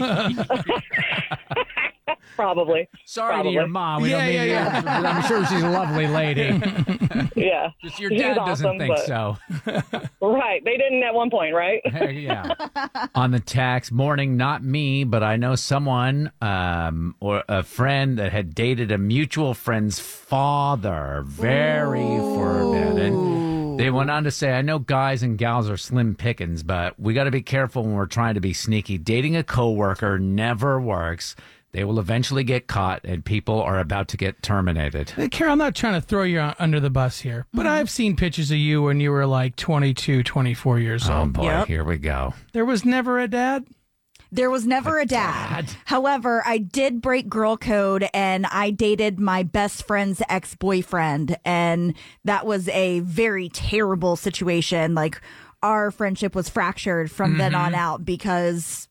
Probably. 2.37 2.89
Sorry 3.05 3.35
Probably. 3.35 3.53
to 3.53 3.55
your 3.55 3.67
mom. 3.69 4.03
We 4.03 4.11
Yeah, 4.11 4.19
don't 4.19 4.27
mean 4.29 4.49
yeah, 4.49 4.81
to- 4.81 4.89
I'm 5.09 5.23
sure 5.25 5.45
she's 5.47 5.63
a 5.63 5.69
lovely 5.69 6.07
lady. 6.07 6.61
Yeah. 7.37 7.71
Just 7.83 7.99
your 8.01 8.11
She's 8.11 8.21
dad 8.21 8.35
doesn't 8.35 8.79
think 8.79 8.95
but- 8.95 9.07
so. 9.07 9.37
Right. 10.21 10.63
They 10.65 10.77
didn't 10.77 11.03
at 11.03 11.15
one 11.15 11.31
point, 11.31 11.55
right? 11.55 11.81
Hey, 11.91 12.13
yeah. 12.21 12.55
On 13.15 13.31
the 13.31 13.41
tax 13.41 13.91
morning, 13.91 14.37
not 14.37 14.63
me, 14.63 15.05
but 15.05 15.23
I 15.23 15.37
know 15.37 15.55
someone 15.55 16.31
um, 16.43 17.15
or 17.21 17.43
a 17.49 17.63
friend 17.63 18.19
that 18.19 18.33
had 18.33 18.55
dated 18.55 18.91
a 18.93 18.99
mutual 18.99 19.55
friend's 19.55 19.99
father. 19.99 21.23
Very 21.27 22.01
forbidden. 22.01 23.77
They 23.77 23.91
went 23.91 24.11
on 24.11 24.25
to 24.25 24.31
say, 24.31 24.53
I 24.53 24.63
know 24.63 24.79
guys 24.79 25.23
and 25.23 25.39
gals 25.39 25.69
are 25.71 25.77
slim 25.77 26.15
pickings, 26.15 26.63
but 26.63 26.99
we 27.01 27.15
got 27.15 27.25
to 27.25 27.31
be 27.31 27.43
careful 27.43 27.83
when 27.83 27.95
we're 27.95 28.07
trying 28.07 28.35
to 28.35 28.41
be 28.41 28.53
sneaky. 28.53 28.99
Dating 28.99 29.37
a 29.37 29.43
coworker 29.43 30.19
never 30.19 30.81
works. 30.81 31.35
They 31.73 31.85
will 31.85 32.01
eventually 32.01 32.43
get 32.43 32.67
caught, 32.67 33.01
and 33.05 33.25
people 33.25 33.61
are 33.63 33.79
about 33.79 34.09
to 34.09 34.17
get 34.17 34.43
terminated. 34.43 35.11
Hey, 35.11 35.29
Carol, 35.29 35.53
I'm 35.53 35.59
not 35.59 35.75
trying 35.77 35.95
to 35.95 36.01
throw 36.01 36.25
you 36.25 36.41
under 36.59 36.81
the 36.81 36.91
bus 36.91 37.21
here, 37.21 37.47
but 37.53 37.61
Mm-hmm. 37.67 37.69
I've 37.75 37.91
seen 37.91 38.17
pictures 38.17 38.51
of 38.51 38.57
you 38.59 38.83
when 38.83 38.99
you 39.01 39.13
were 39.13 39.27
like 39.27 39.55
22, 39.57 40.23
24 40.25 40.79
years 40.81 41.09
Oh 41.09 41.21
old. 41.21 41.33
boy, 41.35 41.45
Yep. 41.45 41.67
here 41.69 41.85
we 41.85 41.97
go. 41.99 42.35
There 42.53 42.65
was 42.65 42.85
never 42.85 43.21
a 43.21 43.29
dad. 43.29 43.67
There 44.33 44.51
was 44.51 44.65
never 44.67 44.99
a 45.01 45.07
dad. 45.07 45.71
However, 45.87 46.43
I 46.47 46.59
did 46.59 47.01
break 47.03 47.29
girl 47.29 47.57
code 47.57 48.09
and 48.15 48.47
I 48.47 48.71
dated 48.71 49.19
my 49.19 49.43
best 49.43 49.87
friend's 49.89 50.23
ex 50.29 50.55
boyfriend. 50.55 51.37
And 51.45 51.95
that 52.25 52.47
was 52.47 52.69
a 52.69 53.01
very 53.01 53.49
terrible 53.49 54.15
situation. 54.15 54.95
Like, 54.95 55.21
our 55.65 55.91
friendship 55.91 56.35
was 56.37 56.49
fractured 56.49 57.11
from 57.11 57.39
then 57.39 57.55
on 57.57 57.75
out 57.75 58.05
because, 58.05 58.89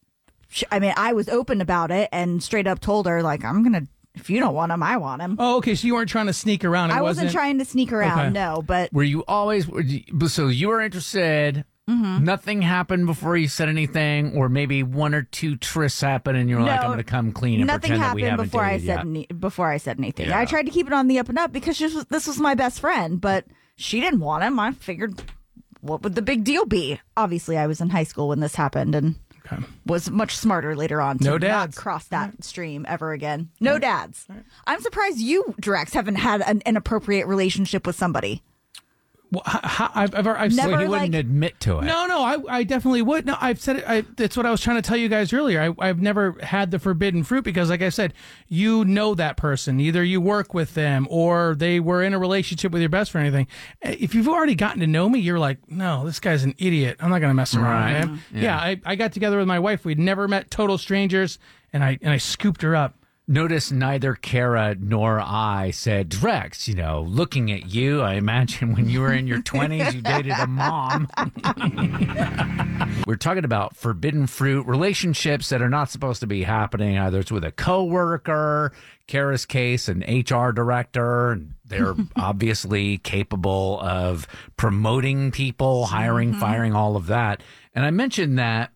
sh 0.50 0.64
I 0.72 0.80
mean, 0.80 0.94
I 0.98 1.14
was 1.14 1.30
open 1.30 1.62
about 1.62 1.92
it 1.92 2.10
and 2.12 2.44
straight 2.44 2.68
up 2.68 2.80
told 2.80 3.08
her, 3.08 3.24
like, 3.24 3.44
I'm 3.46 3.64
going 3.64 3.86
to, 3.86 3.88
if 4.16 4.30
you 4.30 4.40
don't 4.40 4.54
want 4.54 4.72
him, 4.72 4.84
I 4.84 4.98
want 4.98 5.22
him. 5.22 5.38
Oh, 5.40 5.58
okay. 5.58 5.76
So 5.76 5.88
you 5.88 5.94
weren't 5.96 6.10
trying 6.10 6.28
to 6.28 6.34
sneak 6.34 6.66
around. 6.66 6.92
It 6.92 6.96
I 6.96 7.02
wasn't 7.02 7.32
trying 7.32 7.60
to 7.60 7.66
sneak 7.66 7.92
around, 7.94 8.20
Okay. 8.20 8.30
no, 8.32 8.62
but 8.66 8.92
Were 8.92 9.04
you 9.04 9.24
always 9.28 9.68
were 9.68 9.82
you- 9.82 10.28
so 10.28 10.48
you 10.48 10.68
were 10.68 10.82
interested? 10.82 11.64
Mm-hmm. 11.90 12.24
Nothing 12.24 12.62
happened 12.62 13.08
before 13.08 13.36
you 13.36 13.48
said 13.48 13.68
anything, 13.68 14.34
or 14.38 14.48
maybe 14.48 14.84
one 14.84 15.16
or 15.16 15.24
two 15.24 15.56
trysts 15.58 16.04
happened, 16.04 16.38
and 16.38 16.48
you're 16.48 16.62
like, 16.62 16.82
"I'm 16.82 16.86
going 16.86 16.98
to 17.00 17.04
come 17.04 17.32
clean 17.32 17.62
and 17.62 17.66
nothing 17.66 17.80
pretend 17.98 18.02
that 18.04 18.16
we 18.16 18.22
happened 18.22 18.32
haven't 18.32 18.46
before 18.46 18.64
I 18.64 18.72
dated 18.74 18.86
said 18.86 18.94
yet." 18.98 19.00
any, 19.08 19.26
before 19.26 19.72
I 19.72 19.78
said 19.78 19.98
anything. 19.98 20.28
Yeah. 20.28 20.38
I 20.38 20.46
tried 20.46 20.68
to 20.68 20.72
keep 20.72 20.86
it 20.86 20.94
on 20.94 21.08
the 21.08 21.18
up 21.18 21.30
and 21.30 21.40
up 21.40 21.52
because 21.52 21.80
this 21.80 21.96
was, 21.96 22.06
this 22.06 22.28
was 22.28 22.40
my 22.40 22.54
best 22.54 22.80
friend, 22.80 23.20
but 23.20 23.46
she 23.76 24.02
didn't 24.02 24.20
want 24.20 24.44
him. 24.44 24.60
I 24.60 24.74
figured, 24.74 25.20
what 25.82 26.04
would 26.04 26.14
the 26.14 26.22
big 26.22 26.44
deal 26.44 26.66
be? 26.68 27.02
Obviously, 27.18 27.58
I 27.58 27.66
was 27.66 27.82
in 27.82 27.90
high 27.90 28.04
school 28.04 28.28
when 28.28 28.40
this 28.40 28.54
happened 28.54 28.94
and 28.94 29.16
Okay. 29.52 29.64
was 29.86 30.10
much 30.12 30.36
smarter 30.38 30.76
later 30.76 31.02
on 31.02 31.18
to 31.20 31.24
No 31.24 31.32
not 31.32 31.42
dads. 31.42 31.78
cross 31.78 32.06
that 32.08 32.44
stream 32.44 32.86
ever 32.88 33.12
again. 33.14 33.50
No 33.60 33.80
dads. 33.80 34.28
I'm 34.68 34.82
surprised 34.82 35.18
you, 35.20 35.56
Drex, 35.62 35.94
haven't 35.94 36.16
had 36.16 36.42
an 36.42 36.62
inappropriate 36.66 37.28
relationship 37.28 37.88
with 37.88 37.96
somebody. 37.96 38.44
Well, 39.32 39.44
h- 39.48 39.56
h- 39.64 39.90
I've, 39.94 40.16
I've, 40.16 40.28
I've 40.28 40.56
Never- 40.56 40.70
Well, 40.72 40.80
he 40.80 40.88
wouldn't 40.88 41.14
like- 41.14 41.20
admit 41.20 41.60
to 41.60 41.78
it. 41.80 41.84
No, 41.84 42.08
no, 42.08 42.22
I, 42.24 42.38
I 42.50 42.64
definitely 42.64 43.04
would. 43.04 43.28
No, 43.28 43.38
I've 43.40 43.60
said 43.62 43.76
it. 43.78 43.84
I, 43.88 44.02
that's 44.18 44.36
what 44.36 44.48
I 44.48 44.50
was 44.52 44.60
trying 44.60 44.78
to 44.78 44.82
tell 44.82 44.98
you 44.98 45.08
guys 45.08 45.32
earlier. 45.34 45.62
I, 45.80 45.88
I've 45.88 46.02
never 46.02 46.36
had 46.42 46.72
the 46.72 46.80
forbidden 46.80 47.24
fruit 47.24 47.44
because, 47.44 47.70
like 47.70 47.84
I 47.84 47.90
said, 47.90 48.16
you 48.48 48.84
know 48.86 49.14
that 49.16 49.38
person. 49.38 49.80
Either 49.80 50.04
you 50.04 50.20
work 50.20 50.56
with 50.56 50.74
them 50.74 51.06
or 51.12 51.54
they 51.56 51.80
were 51.80 52.02
in 52.04 52.16
a 52.16 52.20
relationship 52.20 52.72
with 52.72 52.82
your 52.82 52.90
best 52.90 53.12
friend 53.12 53.24
or 53.26 53.28
anything. 53.28 53.48
Eh, 53.84 53.98
If 54.00 54.16
you've 54.16 54.28
already 54.28 54.56
gotten 54.56 54.80
to 54.80 54.88
know 54.88 55.08
me, 55.08 55.20
you're 55.20 55.38
like, 55.38 55.60
no, 55.70 56.06
this 56.06 56.20
guy's 56.20 56.44
an 56.44 56.56
idiot. 56.58 56.98
I'm 57.00 57.12
not 57.12 57.20
going 57.20 57.30
to 57.30 57.36
mess 57.36 57.54
around 57.54 57.66
Right. 57.66 58.00
with 58.00 58.10
him. 58.10 58.22
Yeah, 58.42 58.58
I, 58.58 58.82
I 58.84 58.96
got 58.96 59.12
together 59.14 59.38
with 59.38 59.48
my 59.48 59.60
wife. 59.60 59.86
We'd 59.86 60.00
never 60.00 60.28
met 60.28 60.50
total 60.50 60.80
strangers, 60.80 61.38
and 61.72 61.84
I 61.84 62.00
and 62.02 62.12
I 62.12 62.18
scooped 62.18 62.64
her 62.64 62.76
up. 62.76 62.96
Notice 63.32 63.72
neither 63.72 64.16
Kara 64.16 64.76
nor 64.80 65.20
I 65.20 65.70
said, 65.70 66.10
Drex, 66.10 66.68
you 66.68 66.74
know, 66.74 67.06
looking 67.08 67.52
at 67.52 67.72
you, 67.72 68.02
I 68.02 68.16
imagine 68.16 68.74
when 68.74 68.90
you 68.90 69.02
were 69.02 69.14
in 69.14 69.28
your 69.28 69.40
20s, 69.44 69.94
you 69.94 70.02
dated 70.02 70.32
a 70.32 70.48
mom. 70.48 71.08
We're 73.06 73.18
talking 73.18 73.46
about 73.46 73.76
forbidden 73.76 74.26
fruit, 74.26 74.66
relationships 74.66 75.50
that 75.50 75.62
are 75.62 75.70
not 75.70 75.92
supposed 75.92 76.22
to 76.22 76.28
be 76.28 76.42
happening. 76.42 76.98
Either 76.98 77.20
it's 77.20 77.32
with 77.32 77.44
a 77.44 77.52
coworker, 77.52 78.74
Kara's 79.06 79.46
case, 79.46 79.88
an 79.88 80.00
HR 80.00 80.52
director. 80.52 81.34
and 81.34 81.54
They're 81.64 81.94
obviously 82.16 82.98
capable 82.98 83.80
of 83.82 84.26
promoting 84.58 85.30
people, 85.30 85.86
hiring, 85.86 86.32
mm-hmm. 86.32 86.40
firing, 86.40 86.74
all 86.74 86.96
of 86.96 87.06
that. 87.06 87.44
And 87.76 87.86
I 87.86 87.92
mentioned 87.92 88.40
that 88.40 88.72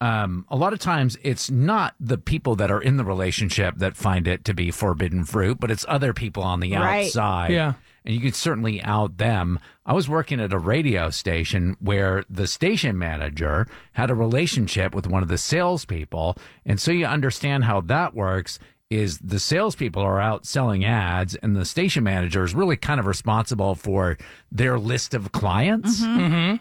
um, 0.00 0.44
a 0.48 0.56
lot 0.56 0.72
of 0.72 0.78
times 0.80 1.16
it's 1.22 1.50
not 1.50 1.94
the 2.00 2.18
people 2.18 2.56
that 2.56 2.70
are 2.70 2.80
in 2.82 2.96
the 2.96 3.04
relationship 3.04 3.76
that 3.78 3.96
find 3.96 4.26
it 4.28 4.44
to 4.44 4.54
be 4.54 4.70
forbidden 4.70 5.24
fruit, 5.24 5.58
but 5.60 5.70
it's 5.70 5.84
other 5.88 6.12
people 6.12 6.42
on 6.42 6.60
the 6.60 6.72
Right. 6.72 7.06
outside. 7.06 7.52
Yeah. 7.52 7.74
And 8.04 8.14
you 8.14 8.20
can 8.20 8.32
certainly 8.32 8.82
out 8.82 9.16
them. 9.16 9.58
I 9.86 9.94
was 9.94 10.08
working 10.10 10.38
at 10.38 10.52
a 10.52 10.58
radio 10.58 11.08
station 11.08 11.76
where 11.80 12.24
the 12.28 12.46
station 12.46 12.98
manager 12.98 13.66
had 13.92 14.10
a 14.10 14.14
relationship 14.14 14.94
with 14.94 15.06
one 15.06 15.22
of 15.22 15.28
the 15.30 15.38
salespeople. 15.38 16.36
And 16.66 16.78
so 16.78 16.92
you 16.92 17.06
understand 17.06 17.64
how 17.64 17.80
that 17.82 18.14
works 18.14 18.58
is 18.90 19.18
the 19.20 19.38
salespeople 19.40 20.02
are 20.02 20.20
out 20.20 20.44
selling 20.44 20.84
ads 20.84 21.34
and 21.36 21.56
the 21.56 21.64
station 21.64 22.04
manager 22.04 22.44
is 22.44 22.54
really 22.54 22.76
kind 22.76 23.00
of 23.00 23.06
responsible 23.06 23.74
for 23.74 24.18
their 24.52 24.78
list 24.78 25.14
of 25.14 25.32
clients. 25.32 26.02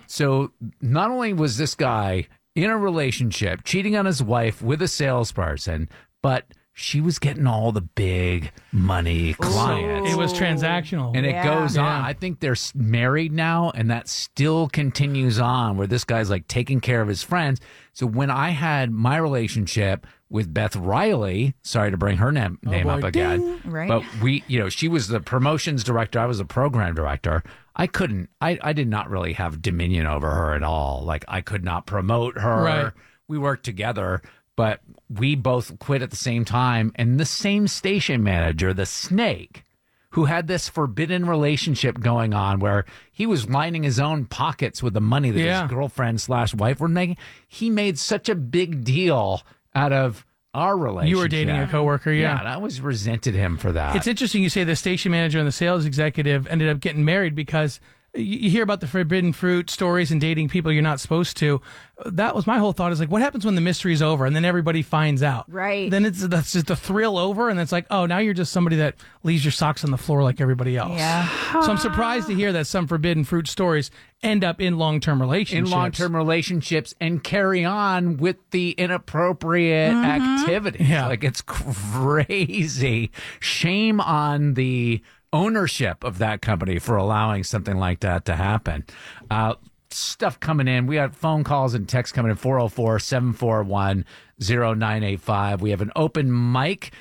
So 0.08 0.52
not 0.82 1.12
only 1.12 1.34
was 1.34 1.58
this 1.58 1.76
guy 1.76 2.28
in 2.56 2.70
a 2.70 2.78
relationship, 2.78 3.64
cheating 3.64 3.96
on 3.96 4.06
his 4.06 4.22
wife 4.22 4.62
with 4.62 4.82
a 4.82 4.88
salesperson, 4.88 5.90
but 6.22 6.46
she 6.76 7.00
was 7.00 7.20
getting 7.20 7.46
all 7.46 7.72
the 7.72 7.82
big 7.82 8.52
money 8.72 9.34
clients. 9.36 10.12
It 10.12 10.18
was 10.18 10.34
transactional. 10.34 11.16
and 11.16 11.26
it 11.26 11.30
Yeah. 11.34 11.44
goes 11.44 11.78
on. 11.78 11.86
Yeah. 12.02 12.08
I 12.08 12.14
think 12.14 12.40
they're 12.40 12.54
s- 12.54 12.74
married 12.76 13.32
now, 13.32 13.72
and 13.76 13.92
that 13.92 14.08
still 14.08 14.68
continues 14.70 15.40
on 15.40 15.78
where 15.78 15.86
this 15.88 16.04
guy's 16.04 16.30
like 16.32 16.48
taking 16.48 16.80
care 16.82 17.02
of 17.02 17.08
his 17.08 17.22
friends. 17.22 17.60
So 17.94 18.08
when 18.08 18.32
I 18.32 18.50
had 18.50 18.92
my 18.92 19.18
relationship 19.18 20.08
with 20.32 20.52
Beth 20.52 20.76
Riley, 20.76 21.54
sorry 21.62 21.92
to 21.92 21.98
bring 21.98 22.18
her 22.18 22.32
name, 22.32 22.58
oh, 22.66 22.70
name 22.72 22.84
boy. 22.86 22.90
up 22.94 23.04
again, 23.04 23.62
Right. 23.66 23.88
but 23.88 24.04
we, 24.22 24.44
you 24.48 24.58
know, 24.58 24.68
she 24.70 24.88
was 24.88 25.08
the 25.10 25.20
promotions 25.20 25.84
director. 25.84 26.20
I 26.20 26.26
was 26.26 26.40
the 26.40 26.46
program 26.46 26.96
director. 26.96 27.44
I 27.76 27.86
couldn't, 27.86 28.30
I, 28.42 28.58
I 28.64 28.74
did 28.74 28.88
not 28.88 29.12
really 29.12 29.34
have 29.34 29.62
dominion 29.62 30.08
over 30.08 30.32
her 30.32 30.56
at 30.56 30.64
all. 30.64 31.04
Like 31.06 31.24
I 31.28 31.42
could 31.42 31.64
not 31.64 31.86
promote 31.86 32.40
her. 32.40 32.64
Right. 32.64 32.92
We 33.28 33.38
worked 33.38 33.64
together, 33.64 34.22
but 34.56 34.82
we 35.10 35.36
both 35.36 35.80
quit 35.80 36.02
at 36.02 36.10
the 36.12 36.16
same 36.16 36.46
time. 36.46 36.92
And 36.96 37.20
the 37.20 37.26
same 37.26 37.68
station 37.68 38.24
manager, 38.24 38.74
the 38.74 38.86
snake, 38.86 39.64
who 40.12 40.26
had 40.26 40.48
this 40.48 40.70
forbidden 40.70 41.26
relationship 41.26 42.00
going 42.00 42.34
on 42.36 42.60
where 42.60 42.86
he 43.12 43.26
was 43.26 43.50
lining 43.50 43.82
his 43.84 44.00
own 44.00 44.26
pockets 44.26 44.84
with 44.84 44.94
the 44.94 45.02
money 45.02 45.32
that 45.32 45.40
Yeah. 45.42 45.62
his 45.64 45.72
girlfriend 45.72 46.22
slash 46.22 46.54
wife 46.54 46.80
were 46.80 46.88
making. 46.88 47.18
He 47.48 47.70
made 47.72 47.98
such 47.98 48.30
a 48.30 48.36
big 48.36 48.84
deal 48.84 49.42
out 49.74 49.92
of 49.92 50.24
our 50.54 50.78
relationship. 50.78 51.10
You 51.10 51.18
were 51.18 51.28
dating 51.28 51.56
a 51.58 51.68
coworker, 51.68 52.12
yeah. 52.12 52.38
and 52.40 52.48
I 52.48 52.54
always 52.54 52.80
resented 52.80 53.34
him 53.34 53.58
for 53.58 53.72
that. 53.72 53.96
It's 53.96 54.06
interesting 54.06 54.44
you 54.44 54.50
say 54.50 54.64
the 54.64 54.76
station 54.76 55.12
manager 55.12 55.40
and 55.40 55.48
the 55.48 55.52
sales 55.52 55.84
executive 55.84 56.46
ended 56.46 56.70
up 56.70 56.80
getting 56.80 57.04
married 57.04 57.34
because 57.34 57.80
you 58.16 58.44
you 58.44 58.50
hear 58.50 58.64
about 58.64 58.80
the 58.82 58.88
forbidden 58.88 59.34
fruit 59.34 59.70
stories 59.70 60.12
and 60.12 60.22
dating 60.22 60.50
people 60.50 60.72
you're 60.72 60.82
not 60.82 61.00
supposed 61.00 61.38
to. 61.38 61.62
That 62.06 62.36
was 62.36 62.46
my 62.46 62.58
whole 62.60 62.74
thought 62.74 62.92
is 62.92 63.00
like, 63.00 63.10
what 63.10 63.22
happens 63.22 63.46
when 63.46 63.56
the 63.56 63.62
mystery's 63.62 64.02
over 64.02 64.26
and 64.26 64.36
then 64.36 64.46
everybody 64.46 64.82
finds 64.82 65.24
out? 65.24 65.52
Right. 65.52 65.90
Then 65.90 66.06
it's 66.06 66.28
that's 66.28 66.54
just 66.54 66.68
the 66.68 66.76
thrill 66.76 67.18
over, 67.18 67.50
and 67.50 67.60
it's 67.60 67.72
like, 67.72 67.86
oh, 67.90 68.06
now 68.06 68.18
you're 68.20 68.34
just 68.34 68.52
somebody 68.52 68.76
that 68.78 68.96
leaves 69.24 69.44
your 69.46 69.52
socks 69.52 69.84
on 69.84 69.92
the 69.92 69.98
floor 69.98 70.24
like 70.24 70.42
everybody 70.42 70.78
else. 70.78 70.98
Yeah. 70.98 71.28
So 71.62 71.72
I'm 71.72 71.78
surprised 71.78 72.28
to 72.28 72.36
hear 72.36 72.52
that 72.54 72.68
some 72.68 72.88
forbidden 72.88 73.24
fruit 73.24 73.48
stories 73.48 73.90
end 74.22 74.44
up 74.44 74.62
in 74.62 74.78
long 74.78 75.00
term 75.00 75.22
relationships. 75.22 75.70
in 75.70 75.76
long 75.76 75.92
term 75.92 76.16
relationships 76.16 76.94
and 77.00 77.24
carry 77.24 77.66
on 77.66 78.18
with 78.18 78.38
the 78.52 78.72
inappropriate 78.72 79.94
activity. 79.94 80.80
Mm-hmm. 80.80 80.92
Yeah. 80.92 81.08
Like 81.08 81.24
it's 81.24 81.42
crazy. 81.42 83.12
Shame 83.40 84.02
on 84.02 84.56
the 84.56 85.02
ownership 85.34 86.04
of 86.04 86.20
that 86.20 86.42
company 86.42 86.80
for 86.80 86.96
allowing 86.96 87.44
something 87.44 87.76
like 87.78 88.00
that 88.02 88.24
to 88.26 88.36
happen. 88.36 88.86
Uh, 89.30 89.56
stuff 89.90 90.40
coming 90.40 90.68
in. 90.68 90.88
We 90.88 90.96
got 90.96 91.16
phone 91.16 91.44
calls 91.44 91.74
and 91.74 91.88
texts 91.90 92.14
coming 92.16 92.32
in 92.32 92.38
404 92.38 93.00
741 93.00 94.06
0985. 94.40 95.62
We 95.62 95.72
have 95.72 95.82
an 95.82 95.92
open 95.96 96.52
mic. 96.52 96.94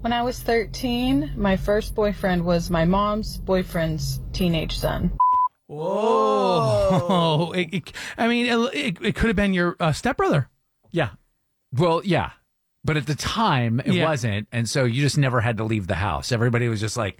When 0.00 0.12
I 0.12 0.22
was 0.22 0.38
13, 0.38 1.32
my 1.36 1.56
first 1.56 1.94
boyfriend 1.94 2.44
was 2.44 2.70
my 2.70 2.84
mom's 2.84 3.38
boyfriend's 3.38 4.20
teenage 4.32 4.76
son. 4.78 5.10
Whoa. 5.66 7.52
it, 7.54 7.74
it- 7.74 7.92
I 8.16 8.28
mean, 8.28 8.46
it, 8.46 8.74
it, 8.74 8.98
it 9.04 9.14
could 9.16 9.26
have 9.28 9.36
been 9.36 9.54
your 9.54 9.76
uh, 9.80 9.92
stepbrother. 9.92 10.48
Yeah. 10.90 11.10
Well, 11.72 12.02
yeah. 12.04 12.30
But 12.86 12.96
at 12.96 13.06
the 13.06 13.14
time, 13.16 13.80
it 13.84 13.92
Yeah. 13.94 14.04
wasn't. 14.04 14.48
And 14.52 14.68
so 14.68 14.84
you 14.84 15.02
just 15.02 15.18
never 15.18 15.40
had 15.42 15.56
to 15.58 15.64
leave 15.64 15.86
the 15.88 15.96
house. 15.96 16.32
Everybody 16.32 16.68
was 16.68 16.80
just 16.80 16.96
like 16.96 17.18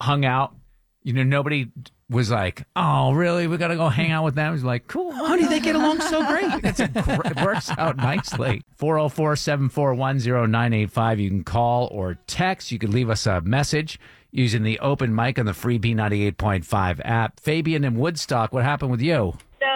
hung 0.00 0.24
out. 0.24 0.54
You 1.02 1.14
know, 1.14 1.22
nobody 1.22 1.68
was 2.10 2.30
like, 2.30 2.64
"Oh, 2.76 3.12
really? 3.12 3.46
We 3.46 3.56
got 3.56 3.68
to 3.68 3.76
go 3.76 3.88
hang 3.88 4.10
out 4.10 4.24
with 4.24 4.34
them." 4.34 4.52
He's 4.52 4.64
like, 4.64 4.86
"Cool, 4.88 5.12
How 5.12 5.36
do 5.36 5.48
they 5.48 5.60
get 5.60 5.74
along 5.76 6.00
so 6.00 6.26
great. 6.26 6.44
It's 6.64 6.80
a 6.80 6.90
it 7.24 7.42
works 7.42 7.70
out 7.78 7.96
nicely. 7.96 8.62
404 8.76 9.36
741 9.36 10.18
0985. 10.18 11.20
You 11.20 11.30
can 11.30 11.44
call 11.44 11.86
or 11.90 12.18
text. 12.26 12.70
You 12.72 12.78
can 12.78 12.90
leave 12.90 13.08
us 13.08 13.26
a 13.26 13.40
message 13.40 13.98
using 14.30 14.62
the 14.64 14.78
open 14.80 15.14
mic 15.14 15.38
on 15.38 15.46
the 15.46 15.54
free 15.54 15.78
B98.5 15.78 17.00
app. 17.04 17.40
Fabian 17.40 17.84
in 17.84 17.94
Woodstock, 17.94 18.52
what 18.52 18.64
happened 18.64 18.90
with 18.90 19.00
you? 19.00 19.32
So 19.60 19.66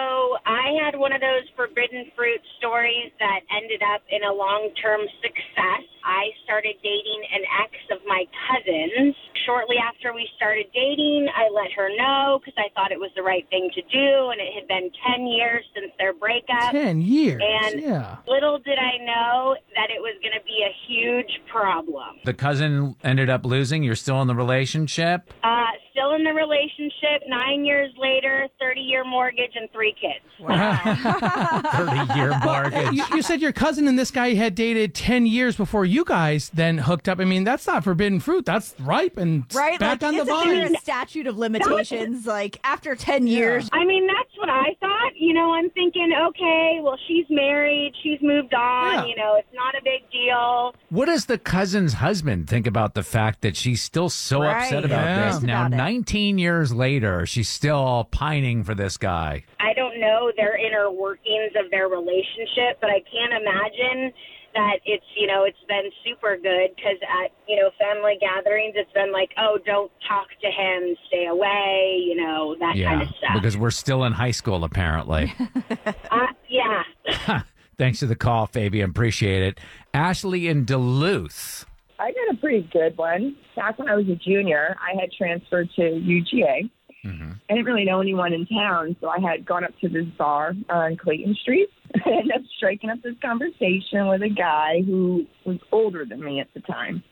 I 0.45 0.77
had 0.83 0.97
one 0.99 1.11
of 1.12 1.12
those 1.23 1.47
forbidden 1.55 2.11
fruit 2.19 2.43
stories 2.59 3.15
that 3.23 3.47
ended 3.47 3.79
up 3.79 4.03
in 4.11 4.27
a 4.27 4.33
long 4.35 4.67
term 4.83 5.07
success. 5.23 5.87
I 6.03 6.35
started 6.43 6.75
dating 6.83 7.23
an 7.31 7.47
ex 7.63 7.71
of 7.95 8.03
my 8.05 8.27
cousin's. 8.51 9.15
Shortly 9.47 9.79
after 9.79 10.13
we 10.13 10.27
started 10.35 10.67
dating, 10.75 11.31
I 11.31 11.47
let 11.47 11.71
her 11.71 11.87
know 11.95 12.43
because 12.43 12.59
I 12.59 12.67
thought 12.75 12.91
it 12.91 12.99
was 12.99 13.11
the 13.15 13.23
right 13.23 13.47
thing 13.49 13.71
to 13.73 13.81
do, 13.87 14.31
and 14.35 14.39
it 14.43 14.51
had 14.51 14.67
been 14.67 14.91
10 15.15 15.27
years 15.27 15.63
since 15.73 15.91
their 15.97 16.13
breakup. 16.13 16.71
10 16.71 17.01
years. 17.01 17.39
And 17.39 17.81
yeah. 17.81 18.17
little 18.27 18.59
did 18.59 18.77
I 18.77 18.99
know 18.99 19.55
that 19.75 19.87
it 19.95 20.03
was 20.03 20.19
going 20.19 20.35
to 20.35 20.43
be 20.43 20.59
a 20.67 20.73
huge 20.87 21.39
problem. 21.47 22.19
The 22.25 22.33
cousin 22.33 22.95
ended 23.03 23.29
up 23.29 23.45
losing. 23.45 23.83
You're 23.83 23.95
still 23.95 24.21
in 24.21 24.27
the 24.27 24.35
relationship? 24.35 25.31
Uh, 25.43 25.71
still 25.93 26.13
in 26.15 26.23
the 26.23 26.33
relationship, 26.33 27.21
nine 27.29 27.63
years 27.63 27.91
later, 27.97 28.47
30 28.59 28.81
year 28.81 29.03
mortgage, 29.05 29.51
and 29.55 29.69
three 29.71 29.93
kids. 29.93 30.25
30 30.39 32.13
year 32.19 32.33
mortgage. 32.43 32.93
You, 32.93 33.03
you 33.15 33.21
said 33.21 33.41
your 33.41 33.51
cousin 33.53 33.87
and 33.87 33.97
this 33.97 34.11
guy 34.11 34.33
had 34.33 34.55
dated 34.55 34.93
10 34.95 35.25
years 35.25 35.55
before 35.55 35.85
you 35.85 36.03
guys 36.03 36.49
then 36.53 36.79
hooked 36.79 37.07
up. 37.07 37.19
I 37.19 37.25
mean, 37.25 37.43
that's 37.43 37.67
not 37.67 37.83
forbidden 37.83 38.19
fruit. 38.19 38.45
That's 38.45 38.75
ripe 38.79 39.17
and 39.17 39.45
Right? 39.53 39.79
back 39.79 40.01
like, 40.01 40.09
on 40.09 40.15
the 40.15 40.21
isn't 40.23 40.47
there 40.49 40.63
vine. 40.65 40.75
a 40.75 40.79
statute 40.79 41.27
of 41.27 41.37
limitations? 41.37 42.25
Like 42.25 42.59
after 42.63 42.95
ten 42.95 43.27
years, 43.27 43.69
I 43.71 43.85
mean, 43.85 44.07
that's 44.07 44.35
what 44.37 44.49
I 44.49 44.75
thought. 44.79 45.11
You 45.15 45.33
know, 45.33 45.53
I'm 45.53 45.69
thinking, 45.71 46.11
okay, 46.29 46.79
well, 46.81 46.97
she's 47.07 47.25
married, 47.29 47.93
she's 48.01 48.19
moved 48.21 48.53
on. 48.53 48.93
Yeah. 48.93 49.05
You 49.05 49.15
know, 49.15 49.35
it's 49.37 49.53
not 49.53 49.75
a 49.75 49.81
big 49.83 50.09
deal. 50.11 50.73
What 50.89 51.05
does 51.05 51.25
the 51.25 51.37
cousin's 51.37 51.93
husband 51.93 52.49
think 52.49 52.65
about 52.67 52.93
the 52.95 53.03
fact 53.03 53.41
that 53.41 53.55
she's 53.55 53.81
still 53.81 54.09
so 54.09 54.41
Right. 54.41 54.63
upset 54.63 54.85
about 54.85 55.05
Yeah. 55.05 55.31
this? 55.31 55.41
Now, 55.43 55.67
About 55.67 55.73
it. 55.73 55.75
19 55.83 56.37
years 56.37 56.73
later, 56.73 57.25
she's 57.25 57.49
still 57.49 58.07
pining 58.09 58.63
for 58.63 58.73
this 58.73 58.95
guy. 58.95 59.43
I 59.59 59.73
don't 59.73 59.99
know 59.99 60.31
their 60.37 60.55
inner 60.55 60.89
workings 60.89 61.51
of 61.61 61.69
their 61.71 61.89
relationship, 61.89 62.79
but 62.79 62.89
I 62.89 63.03
can't 63.11 63.33
imagine 63.33 64.13
that 64.53 64.77
it's 64.85 65.03
you 65.17 65.27
know 65.27 65.43
it's 65.43 65.57
been 65.67 65.89
super 66.05 66.37
good 66.37 66.69
because 66.73 66.95
at 67.25 67.31
you 67.49 67.57
know 67.57 67.69
family 67.77 68.15
gatherings 68.21 68.75
it's 68.77 68.91
been 68.93 69.11
like 69.11 69.31
oh 69.37 69.57
don't 69.65 69.91
talk 70.07 70.27
to 70.41 70.47
him 70.47 70.95
stay 71.07 71.25
away 71.25 71.99
you 72.05 72.15
know 72.15 72.55
that 72.59 72.75
kind 72.75 73.01
of 73.01 73.07
stuff 73.17 73.33
because 73.33 73.57
we're 73.57 73.71
still 73.71 74.05
in 74.05 74.13
high 74.13 74.31
school, 74.31 74.63
apparently. 74.63 75.33
uh, 76.11 76.27
yeah 76.47 77.41
Thanks 77.77 77.99
for 77.99 78.05
the 78.05 78.15
call, 78.15 78.45
Fabian. 78.45 78.91
Appreciate 78.91 79.41
it. 79.41 79.59
Ashley 79.93 80.47
in 80.47 80.63
Duluth. 80.63 81.65
I 82.03 82.11
got 82.11 82.35
a 82.35 82.37
pretty 82.37 82.67
good 82.71 82.97
one. 82.97 83.37
Back 83.55 83.79
when 83.79 83.87
I 83.87 83.95
was 83.95 84.07
a 84.09 84.15
junior, 84.15 84.75
I 84.81 84.99
had 84.99 85.09
transferred 85.13 85.69
to 85.77 85.81
UGA. 85.81 86.69
I 87.05 87.53
didn't 87.53 87.65
really 87.65 87.85
know 87.85 88.01
anyone 88.01 88.33
in 88.33 88.45
town, 88.45 88.95
so 88.99 89.07
I 89.07 89.19
had 89.19 89.45
gone 89.45 89.63
up 89.63 89.71
to 89.81 89.89
this 89.89 90.05
bar 90.17 90.53
on 90.69 90.97
Clayton 90.97 91.35
Street. 91.41 91.69
And 91.93 92.01
I 92.05 92.17
ended 92.17 92.35
up 92.37 92.41
striking 92.57 92.89
up 92.89 93.03
this 93.03 93.13
conversation 93.21 94.07
with 94.07 94.23
a 94.23 94.29
guy 94.29 94.81
who 94.83 95.27
was 95.45 95.59
older 95.71 96.05
than 96.05 96.23
me 96.23 96.39
at 96.39 96.47
the 96.55 96.59
time. 96.61 97.03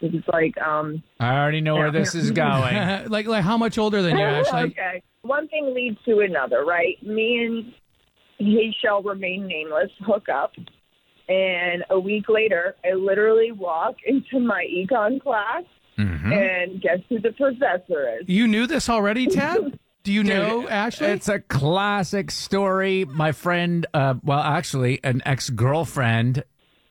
It 0.00 0.12
was 0.12 0.22
like, 0.32 0.56
um, 0.64 1.02
I 1.18 1.36
already 1.36 1.60
know 1.60 1.74
where 1.74 1.90
this 1.90 2.14
is 2.14 2.30
going. 2.30 2.76
like, 3.08 3.26
like 3.26 3.42
how 3.42 3.58
much 3.58 3.76
older 3.76 4.02
than 4.02 4.16
you, 4.16 4.24
Ashley? 4.24 4.70
okay. 4.70 5.02
One 5.22 5.48
thing 5.48 5.74
leads 5.74 5.98
to 6.04 6.20
another, 6.20 6.64
right? 6.64 6.96
Me 7.02 7.44
and 7.44 7.74
he 8.38 8.72
shall 8.80 9.02
remain 9.02 9.48
nameless 9.48 9.90
hook 10.06 10.28
up. 10.28 10.52
And 11.30 11.84
a 11.90 11.98
week 11.98 12.28
later, 12.28 12.74
I 12.84 12.94
literally 12.94 13.52
walk 13.52 13.94
into 14.04 14.40
my 14.40 14.64
econ 14.70 15.22
class, 15.22 15.62
Mm-hmm. 15.98 16.32
and 16.32 16.80
guess 16.80 16.98
who 17.10 17.20
the 17.20 17.32
professor 17.32 18.16
is? 18.20 18.26
You 18.26 18.48
knew 18.48 18.66
this 18.66 18.88
already, 18.88 19.26
Tad? 19.26 19.78
Do 20.02 20.12
you 20.14 20.24
know, 20.24 20.66
Ashley? 20.66 21.08
It's 21.08 21.28
a 21.28 21.40
classic 21.40 22.30
story. 22.30 23.04
My 23.04 23.32
friend, 23.32 23.84
uh, 23.92 24.14
well, 24.24 24.38
actually, 24.40 25.00
an 25.04 25.20
ex 25.26 25.50
girlfriend 25.50 26.42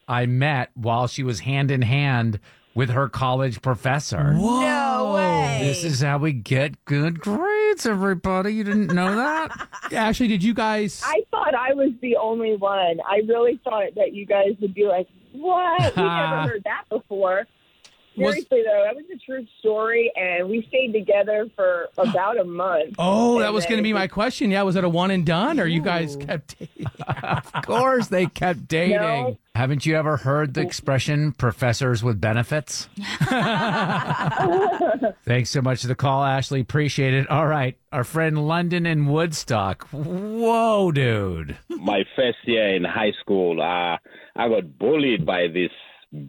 I 0.08 0.28
met 0.28 0.70
while 0.76 1.08
she 1.08 1.24
was 1.24 1.40
hand 1.40 1.72
in 1.72 1.82
hand 1.82 2.40
with 2.76 2.92
her 2.92 3.10
college 3.10 3.64
professor. 3.64 4.34
No 4.34 4.40
way. 5.14 5.60
This 5.64 5.84
is 5.84 6.02
how 6.02 6.18
we 6.18 6.34
get 6.34 6.84
good 6.86 7.20
grades, 7.20 7.86
everybody. 7.86 8.54
You 8.54 8.64
didn't 8.64 8.94
know 8.94 9.16
that? 9.16 9.68
Ashley, 9.92 10.28
did 10.28 10.44
you 10.44 10.54
guys? 10.54 11.02
I 11.06 11.24
thought 11.32 11.54
I 11.56 11.74
was 11.74 11.92
the 12.02 12.18
only 12.18 12.56
one. 12.56 13.00
I 13.08 13.22
really 13.28 13.60
thought 13.64 13.96
that 13.96 14.14
you 14.14 14.26
guys 14.26 14.56
would 14.62 14.74
be 14.74 14.86
like, 14.86 15.08
"What? 15.34 15.96
We 15.96 16.04
never 16.04 16.42
heard 16.50 16.64
that 16.66 16.84
before." 16.90 17.46
Was- 18.20 18.36
Seriously 18.36 18.64
though, 18.66 18.84
that 18.86 18.96
was 18.96 19.06
a 19.14 19.18
true 19.18 19.46
story, 19.60 20.12
and 20.16 20.50
we 20.50 20.66
stayed 20.68 20.92
together 20.94 21.48
for 21.56 21.88
about 21.98 22.38
a 22.40 22.44
month. 22.44 22.96
Oh, 23.00 23.40
that 23.40 23.54
was 23.54 23.66
going 23.66 23.78
to 23.78 23.84
be 23.84 23.94
my 23.94 24.08
question. 24.08 24.52
Yeah, 24.52 24.64
was 24.64 24.76
it 24.76 24.84
a 24.84 24.90
one 24.90 25.12
and 25.12 25.26
done, 25.26 25.60
or 25.60 25.66
you 25.66 25.82
guys 25.82 26.16
kept 26.16 26.58
dating? 26.60 26.88
of 27.24 27.52
course, 27.66 28.08
they 28.08 28.26
kept 28.28 28.68
dating. 28.68 28.98
No. 28.98 29.38
Haven't 29.56 29.86
you 29.86 29.96
ever 29.98 30.16
heard 30.18 30.54
the 30.54 30.62
expression 30.62 31.32
professors 31.34 32.02
with 32.04 32.22
benefits? 32.22 32.88
Thanks 35.26 35.50
so 35.50 35.62
much 35.62 35.82
for 35.82 35.88
the 35.88 35.96
call, 35.96 36.24
Ashley. 36.24 36.62
Appreciate 36.62 37.14
it. 37.14 37.30
All 37.30 37.48
right. 37.48 37.78
Our 37.92 38.04
friend 38.04 38.48
London 38.48 38.86
in 38.86 39.08
Woodstock. 39.08 39.88
Whoa, 39.90 40.92
dude. 40.92 41.58
my 41.70 42.04
first 42.16 42.38
year 42.46 42.76
in 42.76 42.84
high 42.84 43.12
school, 43.22 43.62
uh, 43.62 43.98
I 44.36 44.48
got 44.50 44.78
bullied 44.78 45.26
by 45.26 45.48
this 45.48 45.72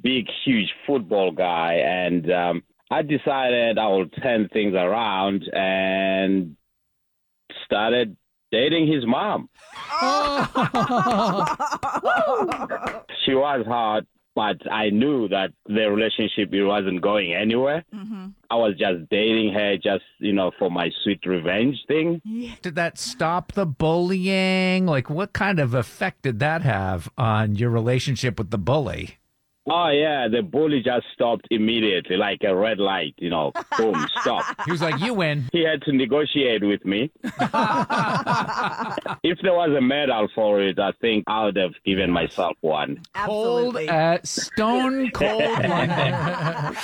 big, 0.03 0.27
huge 0.45 0.73
football 0.87 1.33
guy, 1.33 1.75
and 1.75 2.31
um, 2.33 2.63
I 2.91 3.03
decided 3.03 3.79
I 3.79 3.87
will 3.89 4.09
turn 4.09 4.49
things 4.53 4.75
around 4.75 5.45
and 5.53 6.57
started 7.65 8.17
dating 8.53 8.89
his 8.93 9.07
mom. 9.07 9.49
She 13.25 13.35
was 13.35 13.65
hot, 13.67 14.05
but 14.35 14.57
I 14.71 14.91
knew 14.91 15.29
that 15.29 15.53
the 15.67 15.91
relationship 15.91 16.53
it 16.53 16.65
wasn't 16.65 17.03
going 17.03 17.33
anywhere. 17.35 17.85
I 18.51 18.57
was 18.57 18.75
just 18.79 19.09
dating 19.11 19.53
her, 19.53 19.77
just 19.77 20.05
you 20.19 20.33
know, 20.33 20.51
for 20.59 20.71
my 20.71 20.91
sweet 21.05 21.25
revenge 21.27 21.77
thing. 21.87 22.21
Did 22.63 22.75
that 22.77 22.99
stop 22.99 23.53
the 23.53 23.67
bullying? 23.67 24.87
Like, 24.87 25.11
what 25.11 25.33
kind 25.33 25.61
of 25.61 25.75
effect 25.75 26.23
did 26.23 26.39
that 26.41 26.63
have 26.63 27.09
on 27.19 27.55
your 27.57 27.71
relationship 27.71 28.39
with 28.39 28.51
the 28.51 28.59
bully? 28.59 29.19
Oh 29.73 29.89
yeah, 29.91 30.27
the 30.27 30.43
bully 30.43 30.83
just 30.83 31.07
stopped 31.15 31.47
immediately, 31.53 32.17
like 32.17 32.43
a 32.43 32.53
red 32.53 32.79
light. 32.79 33.15
You 33.19 33.31
know, 33.31 33.53
boom, 33.79 34.05
stop. 34.21 34.45
He 34.65 34.73
was 34.73 34.83
like, 34.83 35.01
"You 35.01 35.15
win." 35.15 35.49
He 35.53 35.63
had 35.65 35.83
to 35.83 35.93
negotiate 35.93 36.65
with 36.65 36.85
me. 36.85 37.11
if 37.23 37.33
there 39.43 39.55
was 39.55 39.71
a 39.77 39.81
medal 39.81 40.29
for 40.35 40.61
it, 40.61 40.79
I 40.79 40.93
think 41.01 41.25
I 41.29 41.45
would 41.45 41.57
have 41.57 41.75
given 41.85 42.11
myself 42.11 42.57
one. 42.63 43.01
Cold, 43.15 43.77
uh, 43.77 44.19
stone 44.25 45.11
cold 45.13 45.43
London. 45.43 46.77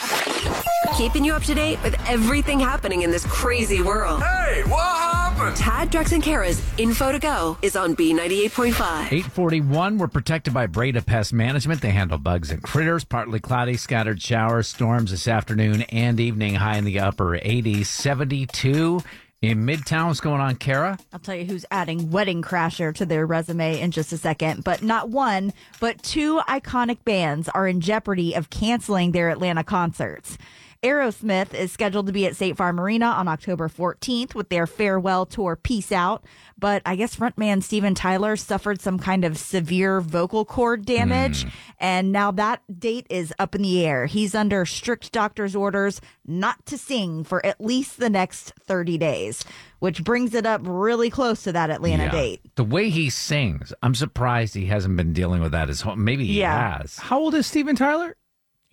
Keeping 0.96 1.24
you 1.24 1.34
up 1.34 1.42
to 1.42 1.54
date 1.54 1.82
with 1.82 1.96
everything 2.08 2.60
happening 2.60 3.02
in 3.02 3.10
this 3.10 3.26
crazy 3.26 3.82
world. 3.82 4.22
Hey, 4.22 4.62
what 4.64 4.96
happened? 4.96 5.25
Tad, 5.36 5.92
Drex, 5.92 6.12
and 6.12 6.22
Kara's 6.22 6.62
Info 6.78 7.12
to 7.12 7.18
Go 7.18 7.58
is 7.60 7.76
on 7.76 7.94
B98.5. 7.94 8.72
841, 8.72 9.98
we're 9.98 10.08
protected 10.08 10.54
by 10.54 10.66
Breda 10.66 11.02
Pest 11.02 11.34
Management. 11.34 11.82
They 11.82 11.90
handle 11.90 12.16
bugs 12.16 12.50
and 12.50 12.62
critters. 12.62 13.04
Partly 13.04 13.38
cloudy, 13.38 13.76
scattered 13.76 14.22
showers, 14.22 14.66
storms 14.66 15.10
this 15.10 15.28
afternoon 15.28 15.82
and 15.82 16.18
evening. 16.18 16.54
High 16.54 16.78
in 16.78 16.84
the 16.84 17.00
upper 17.00 17.38
80s. 17.38 17.84
72 17.84 19.02
in 19.42 19.66
Midtown. 19.66 20.06
What's 20.06 20.20
going 20.20 20.40
on, 20.40 20.56
Kara? 20.56 20.98
I'll 21.12 21.20
tell 21.20 21.34
you 21.34 21.44
who's 21.44 21.66
adding 21.70 22.10
Wedding 22.10 22.40
Crasher 22.40 22.94
to 22.94 23.04
their 23.04 23.26
resume 23.26 23.78
in 23.78 23.90
just 23.90 24.14
a 24.14 24.18
second. 24.18 24.64
But 24.64 24.82
not 24.82 25.10
one, 25.10 25.52
but 25.80 26.02
two 26.02 26.40
iconic 26.48 27.04
bands 27.04 27.50
are 27.50 27.68
in 27.68 27.82
jeopardy 27.82 28.32
of 28.32 28.48
canceling 28.48 29.12
their 29.12 29.28
Atlanta 29.28 29.64
concerts. 29.64 30.38
Aerosmith 30.86 31.52
is 31.52 31.72
scheduled 31.72 32.06
to 32.06 32.12
be 32.12 32.26
at 32.26 32.36
State 32.36 32.56
Farm 32.56 32.78
Arena 32.78 33.06
on 33.06 33.26
October 33.26 33.68
14th 33.68 34.36
with 34.36 34.50
their 34.50 34.68
farewell 34.68 35.26
tour 35.26 35.56
Peace 35.56 35.90
Out. 35.90 36.24
But 36.56 36.80
I 36.86 36.94
guess 36.94 37.16
frontman 37.16 37.60
Steven 37.62 37.96
Tyler 37.96 38.36
suffered 38.36 38.80
some 38.80 38.96
kind 39.00 39.24
of 39.24 39.36
severe 39.36 40.00
vocal 40.00 40.44
cord 40.44 40.86
damage. 40.86 41.42
Hmm. 41.42 41.48
And 41.80 42.12
now 42.12 42.30
that 42.30 42.62
date 42.78 43.08
is 43.10 43.34
up 43.40 43.56
in 43.56 43.62
the 43.62 43.84
air. 43.84 44.06
He's 44.06 44.34
under 44.36 44.64
strict 44.64 45.10
doctor's 45.10 45.56
orders 45.56 46.00
not 46.24 46.64
to 46.66 46.78
sing 46.78 47.24
for 47.24 47.44
at 47.44 47.60
least 47.60 47.98
the 47.98 48.08
next 48.08 48.52
30 48.62 48.96
days, 48.96 49.44
which 49.80 50.04
brings 50.04 50.34
it 50.34 50.46
up 50.46 50.60
really 50.64 51.10
close 51.10 51.42
to 51.42 51.52
that 51.52 51.68
Atlanta 51.68 52.04
Yeah. 52.04 52.10
date. 52.12 52.40
The 52.54 52.64
way 52.64 52.90
he 52.90 53.10
sings, 53.10 53.72
I'm 53.82 53.96
surprised 53.96 54.54
he 54.54 54.66
hasn't 54.66 54.96
been 54.96 55.12
dealing 55.12 55.42
with 55.42 55.50
that 55.50 55.66
his 55.68 55.80
whole. 55.80 55.96
Maybe 55.96 56.26
he 56.26 56.38
Yeah. 56.38 56.78
has. 56.78 56.96
How 56.96 57.18
old 57.18 57.34
is 57.34 57.48
Steven 57.48 57.74
Tyler? 57.74 58.16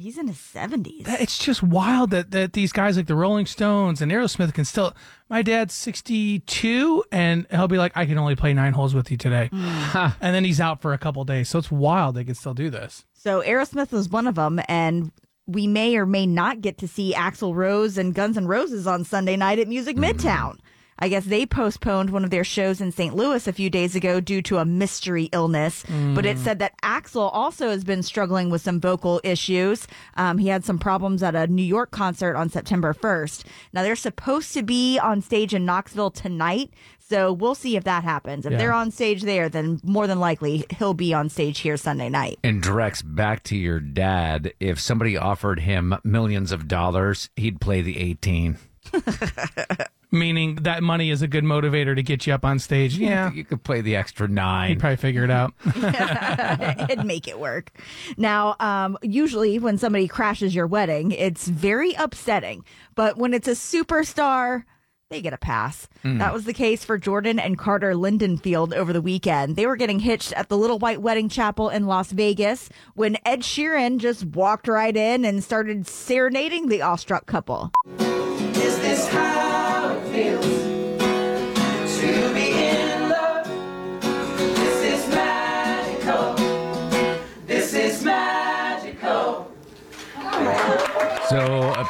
He's 0.03 0.17
in 0.17 0.27
his 0.27 0.35
70s. 0.35 1.05
That- 1.05 1.21
It's 1.21 1.37
just 1.37 1.63
wild 1.63 2.11
that, 2.11 2.31
that 2.31 2.51
these 2.51 2.73
guys 2.73 2.97
like 2.97 3.07
the 3.07 3.15
Rolling 3.15 3.45
Stones 3.45 4.01
and 4.01 4.11
Aerosmith 4.11 4.53
can 4.53 4.65
still. 4.65 4.93
My 5.29 5.41
dad's 5.41 5.73
62, 5.73 7.05
and 7.09 7.47
he'll 7.49 7.69
be 7.69 7.77
like, 7.77 7.93
I 7.95 8.05
can 8.05 8.17
only 8.17 8.35
play 8.35 8.53
nine 8.53 8.73
holes 8.73 8.93
with 8.93 9.09
you 9.09 9.15
today. 9.15 9.49
Hmm. 9.53 10.09
and 10.21 10.35
then 10.35 10.43
he's 10.43 10.59
out 10.59 10.81
for 10.81 10.91
a 10.91 10.97
couple 10.97 11.23
days. 11.23 11.47
So 11.47 11.57
it's 11.59 11.71
wild 11.71 12.15
they 12.15 12.25
can 12.25 12.35
still 12.35 12.53
do 12.53 12.69
this. 12.69 13.05
So 13.13 13.41
Aerosmith 13.41 13.93
was 13.93 14.09
one 14.09 14.27
of 14.27 14.35
them, 14.35 14.59
and 14.67 15.11
we 15.47 15.67
may 15.67 15.95
or 15.95 16.05
may 16.05 16.25
not 16.25 16.59
get 16.59 16.77
to 16.79 16.87
see 16.87 17.13
Axl 17.13 17.55
Rose 17.55 17.97
and 17.97 18.13
Guns 18.13 18.35
N' 18.35 18.47
Roses 18.47 18.85
on 18.85 19.05
Sunday 19.05 19.37
night 19.37 19.59
at 19.59 19.69
Music 19.69 19.95
mm-hmm. 19.95 20.19
Midtown. 20.19 20.57
I 21.03 21.09
guess 21.09 21.25
they 21.25 21.45
postponed 21.45 22.11
one 22.11 22.23
of 22.23 22.29
their 22.29 22.45
shows 22.45 22.79
in 22.79 22.93
St. 22.93 23.13
Louis 23.13 23.45
a 23.45 23.51
few 23.51 23.69
days 23.69 23.93
ago 23.93 24.21
due 24.21 24.41
to 24.43 24.59
a 24.59 24.63
mystery 24.63 25.25
illness. 25.33 25.83
But 26.15 26.25
it 26.25 26.37
Mm. 26.37 26.43
said 26.45 26.59
that 26.59 26.79
Axl 26.81 27.29
also 27.33 27.67
has 27.71 27.83
been 27.83 28.03
struggling 28.03 28.49
with 28.49 28.61
some 28.61 28.79
vocal 28.79 29.19
issues. 29.21 29.85
Um, 30.15 30.37
he 30.37 30.47
had 30.47 30.63
some 30.63 30.79
problems 30.79 31.21
at 31.21 31.35
a 31.35 31.45
New 31.47 31.61
York 31.61 31.91
concert 31.91 32.37
on 32.37 32.49
September 32.49 32.93
1st. 32.93 33.43
Now 33.73 33.83
they're 33.83 33.97
supposed 33.97 34.53
to 34.53 34.63
be 34.63 34.97
on 34.97 35.21
stage 35.21 35.53
in 35.53 35.65
Knoxville 35.65 36.11
tonight. 36.11 36.69
So 36.99 37.33
we'll 37.33 37.53
see 37.53 37.75
if 37.75 37.83
that 37.83 38.05
happens. 38.05 38.45
If 38.45 38.53
Yeah. 38.53 38.57
they're 38.59 38.73
on 38.73 38.89
stage 38.89 39.23
there, 39.23 39.49
then 39.49 39.81
more 39.83 40.07
than 40.07 40.21
likely 40.21 40.63
he'll 40.79 40.93
be 40.93 41.13
on 41.13 41.27
stage 41.27 41.59
here 41.59 41.75
Sunday 41.75 42.07
night. 42.07 42.39
And 42.45 42.63
Drex 42.63 43.03
back 43.05 43.43
to 43.43 43.57
your 43.57 43.81
dad. 43.81 44.53
If 44.61 44.79
somebody 44.79 45.17
offered 45.17 45.59
him 45.59 45.95
millions 46.05 46.53
of 46.53 46.69
dollars, 46.69 47.29
he'd 47.35 47.59
play 47.59 47.81
the 47.81 47.99
18. 47.99 48.57
Meaning 50.13 50.55
that 50.61 50.83
money 50.83 51.09
is 51.09 51.23
a 51.23 51.27
good 51.27 51.43
motivator 51.43 51.95
to 51.95 52.03
get 52.03 52.27
you 52.27 52.33
up 52.33 52.45
on 52.45 52.59
stage. 52.59 52.95
Yeah. 52.97 53.31
You 53.33 53.43
could 53.43 53.63
play 53.63 53.81
the 53.81 53.95
extra 53.95 54.27
nine. 54.27 54.69
He'd 54.69 54.79
probably 54.79 54.97
figure 54.97 55.23
it 55.23 55.31
out. 55.31 55.53
It'd 56.89 57.03
make 57.03 57.27
it 57.27 57.39
work. 57.39 57.71
Now, 58.15 58.55
um, 58.59 58.95
usually 59.01 59.57
when 59.57 59.79
somebody 59.79 60.07
crashes 60.07 60.53
your 60.53 60.67
wedding, 60.67 61.11
it's 61.11 61.47
very 61.47 61.93
upsetting. 61.95 62.63
But 62.93 63.17
when 63.17 63.33
it's 63.33 63.47
a 63.47 63.53
superstar, 63.53 64.65
they 65.09 65.19
get 65.19 65.33
a 65.33 65.37
pass. 65.37 65.87
Mm. 66.03 66.19
That 66.19 66.31
was 66.31 66.45
the 66.45 66.53
case 66.53 66.85
for 66.85 66.99
Jordan 66.99 67.39
and 67.39 67.57
Carter 67.57 67.93
Lindenfield 67.93 68.73
over 68.73 68.93
the 68.93 69.01
weekend. 69.01 69.55
They 69.55 69.65
were 69.65 69.77
getting 69.77 69.99
hitched 69.99 70.33
at 70.33 70.49
the 70.49 70.57
Little 70.57 70.79
White 70.79 71.01
Wedding 71.01 71.29
Chapel 71.29 71.69
in 71.69 71.87
Las 71.87 72.11
Vegas 72.11 72.69
when 72.93 73.17
Ed 73.25 73.41
Sheeran 73.41 73.97
just 73.97 74.25
walked 74.25 74.67
right 74.67 74.95
in 74.95 75.25
and 75.25 75.43
started 75.43 75.87
serenading 75.87 76.67
the 76.67 76.83
awestruck 76.83 77.25
couple. 77.25 77.71
Is 77.99 78.79
this 78.79 79.07
how 79.07 79.72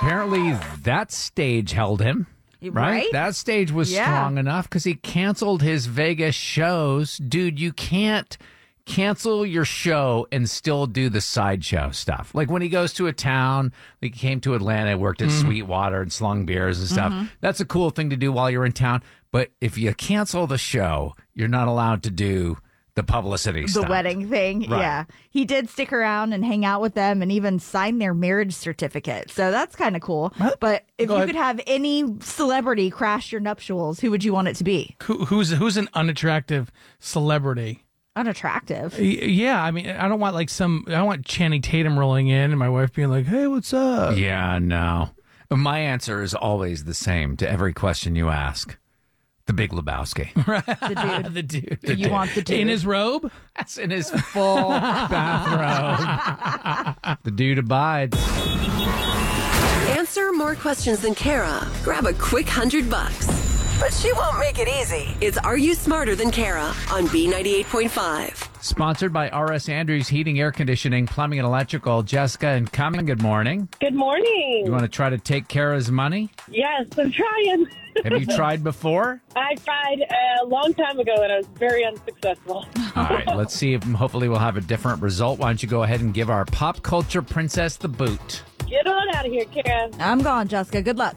apparently 0.03 0.51
that 0.83 1.11
stage 1.13 1.71
held 1.71 2.01
him. 2.01 2.27
Right? 2.61 2.73
Right? 2.73 3.07
That 3.13 3.35
stage 3.35 3.71
was 3.71 3.91
Yeah. 3.91 4.05
strong 4.05 4.37
enough 4.37 4.69
because 4.69 4.83
he 4.83 4.95
canceled 4.95 5.61
his 5.61 5.85
Vegas 5.85 6.35
shows. 6.35 7.17
Dude, 7.17 7.59
you 7.59 7.71
can't 7.73 8.37
cancel 8.85 9.45
your 9.45 9.63
show 9.63 10.27
and 10.31 10.49
still 10.49 10.87
do 10.87 11.07
the 11.09 11.21
sideshow 11.21 11.91
stuff. 11.91 12.31
Like 12.35 12.49
when 12.51 12.61
he 12.61 12.67
goes 12.69 12.91
to 12.95 13.07
a 13.07 13.13
town, 13.13 13.71
like 14.01 14.13
he 14.13 14.19
came 14.19 14.41
to 14.41 14.55
Atlanta, 14.55 14.97
worked 14.97 15.21
at 15.21 15.29
Mhm. 15.29 15.41
Sweetwater 15.41 16.01
and 16.01 16.11
slung 16.11 16.45
beers 16.45 16.79
and 16.79 16.89
stuff. 16.89 17.11
Mm-hmm. 17.13 17.23
Mhm. 17.23 17.29
That's 17.39 17.61
a 17.61 17.65
cool 17.65 17.89
thing 17.89 18.09
to 18.09 18.17
do 18.17 18.31
while 18.33 18.49
you're 18.49 18.65
in 18.65 18.73
town. 18.73 19.01
But 19.31 19.51
if 19.61 19.77
you 19.77 19.93
cancel 19.93 20.47
the 20.47 20.57
show, 20.57 21.15
you're 21.33 21.47
not 21.47 21.69
allowed 21.69 22.03
to 22.03 22.11
do 22.11 22.57
the 22.95 23.03
publicity 23.03 23.63
the 23.63 23.67
stuff. 23.67 23.89
wedding 23.89 24.29
thing. 24.29 24.69
Right. 24.69 24.79
Yeah. 24.79 25.03
He 25.31 25.45
did 25.45 25.69
stick 25.69 25.91
around 25.91 26.33
and 26.33 26.45
hang 26.45 26.63
out 26.63 26.81
with 26.81 26.93
them 26.93 27.21
and 27.21 27.31
even 27.31 27.57
sign 27.59 27.97
their 27.97 28.13
marriage 28.13 28.53
certificate. 28.53 29.31
So 29.31 29.49
that's 29.49 29.75
kind 29.75 29.95
of 29.95 30.01
cool. 30.01 30.33
But 30.59 30.85
if 30.97 31.07
Go 31.07 31.15
you 31.15 31.17
ahead. 31.23 31.29
could 31.29 31.35
have 31.35 31.59
any 31.65 32.19
celebrity 32.19 32.89
crash 32.91 33.31
your 33.31 33.41
nuptials, 33.41 33.99
who 33.99 34.11
would 34.11 34.23
you 34.23 34.33
want 34.33 34.47
it 34.47 34.55
to 34.57 34.63
be? 34.63 34.95
Who, 35.03 35.25
who's 35.25 35.51
who's 35.51 35.77
an 35.77 35.89
unattractive 35.93 36.71
celebrity? 36.99 37.83
Unattractive. 38.15 38.99
Yeah, 38.99 39.61
I 39.63 39.71
mean, 39.71 39.87
I 39.89 40.07
don't 40.07 40.19
want 40.19 40.35
like 40.35 40.49
some. 40.49 40.83
I 40.87 40.91
don't 40.91 41.07
want 41.07 41.25
Channing 41.25 41.63
Tatum 41.63 41.97
rolling 41.97 42.27
in 42.27 42.51
and 42.51 42.59
my 42.59 42.69
wife 42.69 42.93
being 42.93 43.09
like, 43.09 43.25
"Hey, 43.25 43.47
what's 43.47 43.73
up?" 43.73 44.15
Yeah, 44.17 44.59
no. 44.59 45.09
My 45.49 45.79
answer 45.79 46.21
is 46.21 46.33
always 46.35 46.83
the 46.85 46.93
same 46.93 47.35
to 47.37 47.49
every 47.49 47.73
question 47.73 48.15
you 48.15 48.29
ask. 48.29 48.77
The 49.45 49.53
Big 49.53 49.71
Lebowski. 49.71 50.29
The 50.43 50.95
dude. 51.23 51.33
the 51.33 51.43
dude. 51.43 51.79
The 51.81 51.95
you 51.95 52.03
dude. 52.05 52.11
want 52.11 52.33
the 52.33 52.41
dude. 52.41 52.59
in 52.59 52.67
his 52.69 52.85
robe? 52.85 53.29
That's 53.57 53.77
in 53.77 53.89
his 53.91 54.09
full 54.09 54.69
bathrobe. 54.69 56.07
the 57.23 57.31
dude 57.31 57.57
abides. 57.59 58.17
Answer 59.97 60.31
more 60.33 60.55
questions 60.55 61.01
than 61.01 61.13
Kara. 61.15 61.67
Grab 61.83 62.05
a 62.05 62.13
quick 62.13 62.47
hundred 62.47 62.89
bucks. 62.89 63.42
But 63.79 63.93
she 63.93 64.13
won't 64.13 64.39
make 64.39 64.59
it 64.59 64.67
easy. 64.67 65.15
It's 65.19 65.37
Are 65.37 65.57
You 65.57 65.73
Smarter 65.73 66.15
Than 66.15 66.31
Kara 66.31 66.73
on 66.91 67.07
B98.5. 67.07 68.63
Sponsored 68.63 69.11
by 69.11 69.27
RS 69.29 69.67
Andrews 69.67 70.07
Heating, 70.07 70.39
Air 70.39 70.51
Conditioning, 70.51 71.05
Plumbing, 71.05 71.39
and 71.39 71.45
Electrical. 71.45 72.01
Jessica 72.03 72.47
and 72.47 72.71
Cumming, 72.71 73.05
good 73.05 73.21
morning. 73.21 73.67
Good 73.81 73.93
morning. 73.95 74.63
You 74.65 74.71
want 74.71 74.83
to 74.83 74.87
try 74.89 75.09
to 75.09 75.17
take 75.17 75.47
Kara's 75.49 75.91
money? 75.91 76.29
Yes, 76.49 76.87
I'm 76.97 77.11
trying. 77.11 77.65
Have 78.03 78.19
you 78.19 78.25
tried 78.35 78.63
before? 78.63 79.21
I 79.35 79.55
tried 79.55 80.05
a 80.41 80.45
long 80.45 80.73
time 80.75 80.99
ago 80.99 81.15
and 81.17 81.31
I 81.33 81.37
was 81.37 81.47
very 81.57 81.83
unsuccessful. 81.83 82.65
All 82.95 83.03
right, 83.03 83.27
let's 83.35 83.53
see 83.53 83.73
if 83.73 83.83
hopefully 83.83 84.29
we'll 84.29 84.39
have 84.39 84.55
a 84.55 84.61
different 84.61 85.01
result. 85.01 85.39
Why 85.39 85.49
don't 85.49 85.61
you 85.61 85.67
go 85.67 85.83
ahead 85.83 85.99
and 86.01 86.13
give 86.13 86.29
our 86.29 86.45
pop 86.45 86.81
culture 86.83 87.21
princess 87.21 87.75
the 87.75 87.89
boot? 87.89 88.43
Get 88.67 88.87
on 88.87 89.15
out 89.15 89.25
of 89.25 89.31
here, 89.31 89.45
Kara. 89.45 89.89
I'm 89.99 90.21
gone, 90.21 90.47
Jessica. 90.47 90.81
Good 90.81 90.97
luck. 90.97 91.15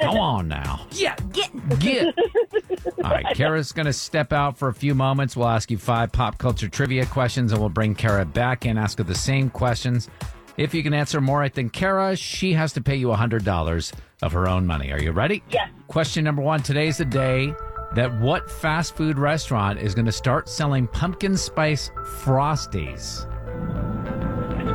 Come 0.00 0.16
on 0.18 0.48
now. 0.48 0.86
Yeah, 0.92 1.16
get. 1.32 1.78
Get. 1.78 2.14
All 3.04 3.10
right, 3.10 3.34
Kara's 3.34 3.72
going 3.72 3.86
to 3.86 3.92
step 3.92 4.32
out 4.32 4.56
for 4.56 4.68
a 4.68 4.74
few 4.74 4.94
moments. 4.94 5.36
We'll 5.36 5.48
ask 5.48 5.70
you 5.70 5.78
five 5.78 6.12
pop 6.12 6.38
culture 6.38 6.68
trivia 6.68 7.06
questions, 7.06 7.52
and 7.52 7.60
we'll 7.60 7.70
bring 7.70 7.94
Kara 7.94 8.24
back 8.24 8.64
and 8.66 8.78
ask 8.78 8.98
her 8.98 9.04
the 9.04 9.14
same 9.14 9.50
questions. 9.50 10.08
If 10.56 10.72
you 10.74 10.82
can 10.82 10.94
answer 10.94 11.20
more 11.20 11.40
right 11.40 11.52
than 11.52 11.68
Kara, 11.68 12.16
she 12.16 12.54
has 12.54 12.72
to 12.74 12.80
pay 12.80 12.96
you 12.96 13.08
$100 13.08 13.92
of 14.22 14.32
her 14.32 14.48
own 14.48 14.66
money. 14.66 14.90
Are 14.90 15.02
you 15.02 15.12
ready? 15.12 15.42
Yes. 15.50 15.68
Question 15.86 16.24
number 16.24 16.40
one 16.40 16.62
Today's 16.62 16.96
the 16.96 17.04
day 17.04 17.54
that 17.94 18.18
what 18.20 18.50
fast 18.50 18.96
food 18.96 19.18
restaurant 19.18 19.78
is 19.78 19.94
going 19.94 20.06
to 20.06 20.12
start 20.12 20.48
selling 20.48 20.86
pumpkin 20.88 21.36
spice 21.36 21.90
frosties? 22.04 23.26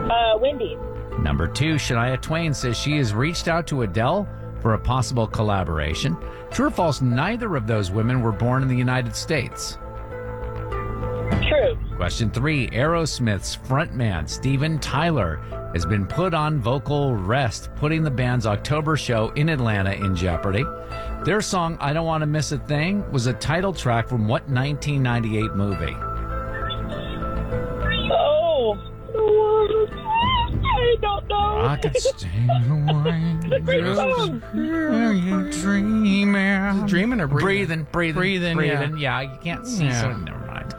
Uh, 0.09 0.37
Wendy's. 0.37 0.77
Number 1.19 1.47
two, 1.47 1.75
Shania 1.75 2.21
Twain 2.21 2.53
says 2.53 2.77
she 2.77 2.97
has 2.97 3.13
reached 3.13 3.47
out 3.47 3.67
to 3.67 3.81
Adele 3.81 4.27
for 4.61 4.73
a 4.73 4.79
possible 4.79 5.27
collaboration. 5.27 6.17
True 6.51 6.67
or 6.67 6.71
false, 6.71 7.01
neither 7.01 7.55
of 7.55 7.67
those 7.67 7.91
women 7.91 8.21
were 8.21 8.31
born 8.31 8.61
in 8.61 8.67
the 8.67 8.75
United 8.75 9.15
States. 9.15 9.77
True. 11.47 11.77
Question 11.95 12.29
three 12.29 12.69
Aerosmith's 12.69 13.55
frontman, 13.55 14.29
Steven 14.29 14.79
Tyler, 14.79 15.37
has 15.73 15.85
been 15.85 16.05
put 16.05 16.33
on 16.33 16.59
vocal 16.59 17.15
rest, 17.15 17.69
putting 17.75 18.03
the 18.03 18.11
band's 18.11 18.45
October 18.45 18.97
show 18.97 19.29
in 19.31 19.49
Atlanta 19.49 19.93
in 19.93 20.15
jeopardy. 20.15 20.65
Their 21.23 21.41
song, 21.41 21.77
I 21.79 21.93
Don't 21.93 22.05
Want 22.05 22.21
to 22.21 22.27
Miss 22.27 22.51
a 22.51 22.57
Thing, 22.57 23.09
was 23.11 23.27
a 23.27 23.33
title 23.33 23.73
track 23.73 24.07
from 24.07 24.27
what 24.27 24.47
1998 24.49 25.55
movie? 25.55 26.10
Don't 31.61 31.97
stay 31.97 32.29
away. 32.69 33.37
It's 33.43 33.53
a 33.53 33.59
great 33.59 33.95
song. 33.95 34.39
Dreaming, 35.51 36.85
dreaming 36.87 37.21
or 37.21 37.27
breathing? 37.27 37.83
breathing, 37.87 37.87
breathing, 37.91 38.13
Breathing, 38.15 38.55
breathing. 38.57 38.97
yeah. 38.97 39.21
Yeah, 39.21 39.31
you 39.33 39.39
can't 39.43 39.65
see, 39.67 39.85
Yeah. 39.85 40.01
so 40.01 40.13
never 40.17 40.45
mind. 40.45 40.73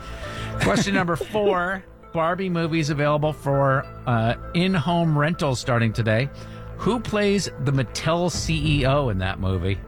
Question 0.62 0.94
number 0.94 1.16
four: 1.16 1.82
Barbie 2.12 2.48
movies 2.48 2.90
available 2.90 3.32
for 3.32 3.84
uh, 4.06 4.34
in-home 4.54 5.16
rental 5.18 5.54
starting 5.54 5.92
today. 5.92 6.28
Who 6.78 6.98
plays 7.00 7.48
the 7.64 7.72
Mattel 7.72 8.28
CEO 8.30 9.10
in 9.10 9.18
that 9.18 9.38
movie? 9.40 9.78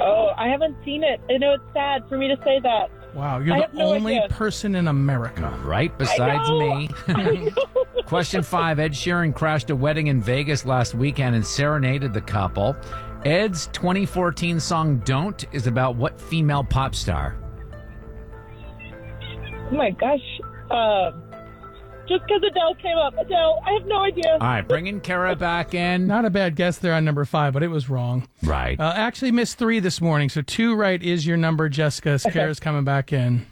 Oh, 0.00 0.30
I 0.36 0.48
haven't 0.48 0.76
seen 0.84 1.04
it. 1.04 1.20
I 1.30 1.36
know 1.38 1.54
it's 1.54 1.62
sad 1.72 2.08
for 2.08 2.18
me 2.18 2.26
to 2.28 2.36
say 2.44 2.58
that. 2.60 2.90
Wow, 3.14 3.40
you're 3.40 3.56
I 3.56 3.66
the 3.66 3.78
no 3.78 3.94
only 3.94 4.16
idea. 4.18 4.28
person 4.28 4.74
in 4.74 4.88
America. 4.88 5.48
Right 5.64 5.96
besides 5.98 6.48
me. 6.50 6.88
Question 8.06 8.42
five: 8.42 8.78
Ed 8.78 8.92
Sheeran 8.92 9.34
crashed 9.34 9.70
a 9.70 9.76
wedding 9.76 10.06
in 10.08 10.20
Vegas 10.22 10.64
last 10.64 10.94
weekend 10.94 11.34
and 11.34 11.44
serenaded 11.46 12.12
the 12.12 12.20
couple. 12.20 12.76
Ed's 13.24 13.66
2014 13.68 14.60
song 14.60 14.98
"Don't" 15.04 15.44
is 15.52 15.66
about 15.66 15.96
what 15.96 16.20
female 16.20 16.64
pop 16.64 16.94
star? 16.94 17.36
Oh 19.70 19.74
my 19.74 19.90
gosh. 19.90 20.40
Uh, 20.70 21.10
just 22.10 22.24
because 22.26 22.42
Adele 22.42 22.74
came 22.74 22.98
up. 22.98 23.14
Adele, 23.16 23.62
I 23.64 23.72
have 23.72 23.86
no 23.86 24.02
idea. 24.02 24.32
All 24.32 24.38
right, 24.38 24.66
bringing 24.66 25.00
Kara 25.00 25.36
back 25.36 25.74
in. 25.74 26.06
Not 26.06 26.24
a 26.24 26.30
bad 26.30 26.56
guess 26.56 26.78
there 26.78 26.92
on 26.94 27.04
number 27.04 27.24
five, 27.24 27.52
but 27.52 27.62
it 27.62 27.68
was 27.68 27.88
wrong. 27.88 28.26
Right. 28.42 28.78
Uh, 28.78 28.92
actually, 28.96 29.30
missed 29.30 29.58
three 29.58 29.78
this 29.78 30.00
morning, 30.00 30.28
so 30.28 30.42
two 30.42 30.74
right 30.74 31.00
is 31.00 31.24
your 31.26 31.36
number, 31.36 31.68
Jessica. 31.68 32.18
Kara's 32.18 32.58
coming 32.58 32.84
back 32.84 33.12
in. 33.12 33.46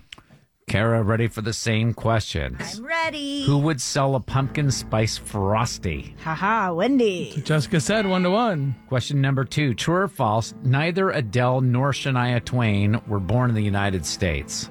Kara, 0.68 1.02
ready 1.02 1.28
for 1.28 1.40
the 1.40 1.54
same 1.54 1.94
questions? 1.94 2.78
I'm 2.78 2.84
ready. 2.84 3.46
Who 3.46 3.56
would 3.58 3.80
sell 3.80 4.14
a 4.16 4.20
pumpkin 4.20 4.70
spice 4.70 5.16
frosty? 5.16 6.14
Haha, 6.22 6.74
Wendy. 6.74 7.40
Jessica 7.42 7.80
said 7.80 8.06
one 8.06 8.22
to 8.24 8.30
one. 8.30 8.76
Question 8.86 9.22
number 9.22 9.44
two 9.44 9.72
True 9.72 9.94
or 9.94 10.08
false? 10.08 10.52
Neither 10.62 11.10
Adele 11.10 11.62
nor 11.62 11.92
Shania 11.92 12.44
Twain 12.44 13.00
were 13.06 13.20
born 13.20 13.48
in 13.48 13.56
the 13.56 13.62
United 13.62 14.04
States. 14.04 14.68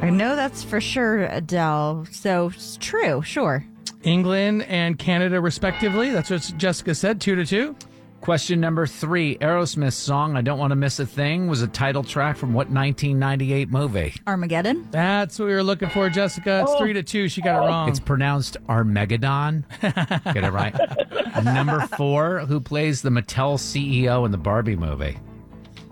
I 0.00 0.10
know 0.10 0.36
that's 0.36 0.62
for 0.62 0.80
sure 0.80 1.24
Adele. 1.24 2.06
So 2.10 2.48
it's 2.54 2.76
true, 2.80 3.20
sure. 3.22 3.64
England 4.04 4.62
and 4.62 4.98
Canada, 4.98 5.40
respectively. 5.40 6.10
That's 6.10 6.30
what 6.30 6.52
Jessica 6.56 6.94
said, 6.94 7.20
two 7.20 7.34
to 7.34 7.44
two. 7.44 7.76
Question 8.20 8.60
number 8.60 8.86
three 8.86 9.36
Aerosmith's 9.38 9.94
song, 9.96 10.36
I 10.36 10.42
Don't 10.42 10.58
Want 10.58 10.70
to 10.72 10.76
Miss 10.76 10.98
a 10.98 11.06
Thing, 11.06 11.46
was 11.48 11.62
a 11.62 11.68
title 11.68 12.02
track 12.02 12.36
from 12.36 12.52
what 12.52 12.68
1998 12.68 13.70
movie? 13.70 14.14
Armageddon. 14.26 14.88
That's 14.90 15.38
what 15.38 15.46
we 15.46 15.52
were 15.52 15.62
looking 15.62 15.88
for, 15.88 16.08
Jessica. 16.10 16.64
It's 16.66 16.74
three 16.80 16.92
to 16.92 17.02
two. 17.02 17.28
She 17.28 17.40
got 17.40 17.62
it 17.62 17.66
wrong. 17.66 17.88
It's 17.88 18.00
pronounced 18.00 18.56
Armageddon. 18.68 19.64
Get 19.80 20.44
it 20.44 20.52
right. 20.52 20.74
number 21.44 21.80
four 21.96 22.40
Who 22.40 22.60
plays 22.60 23.02
the 23.02 23.10
Mattel 23.10 23.56
CEO 23.56 24.24
in 24.26 24.32
the 24.32 24.38
Barbie 24.38 24.76
movie? 24.76 25.18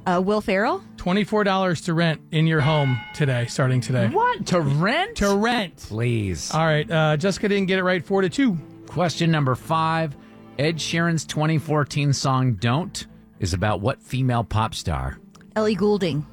Uh, 0.07 0.21
Will 0.25 0.41
Ferrell. 0.41 0.83
$24 1.07 1.85
to 1.85 1.95
rent 1.95 2.21
in 2.33 2.49
your 2.49 2.61
home 2.61 2.99
today, 3.15 3.47
starting 3.47 3.81
today. 3.81 4.09
What? 4.09 4.45
To 4.47 4.61
rent? 4.61 5.19
To 5.19 5.37
rent. 5.37 5.77
Please. 5.77 6.51
All 6.53 6.67
right. 6.67 6.91
Uh, 6.91 7.17
Jessica 7.17 7.49
didn't 7.49 7.67
get 7.67 7.79
it 7.79 7.85
right, 7.85 8.05
four 8.05 8.23
to 8.23 8.29
two. 8.29 8.59
Question 8.89 9.31
number 9.31 9.55
five 9.55 10.17
Ed 10.59 10.79
Sheeran's 10.79 11.25
2014 11.25 12.13
song 12.13 12.55
Don't 12.55 13.07
is 13.39 13.55
about 13.55 13.81
what 13.81 14.03
female 14.03 14.43
pop 14.43 14.75
star? 14.75 15.21
Ellie 15.55 15.77
Goulding. 15.77 16.27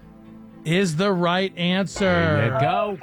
Is 0.66 0.96
the 0.96 1.12
right 1.12 1.56
answer. 1.56 2.06
There 2.06 2.54
you 2.56 2.60
go. 2.60 2.98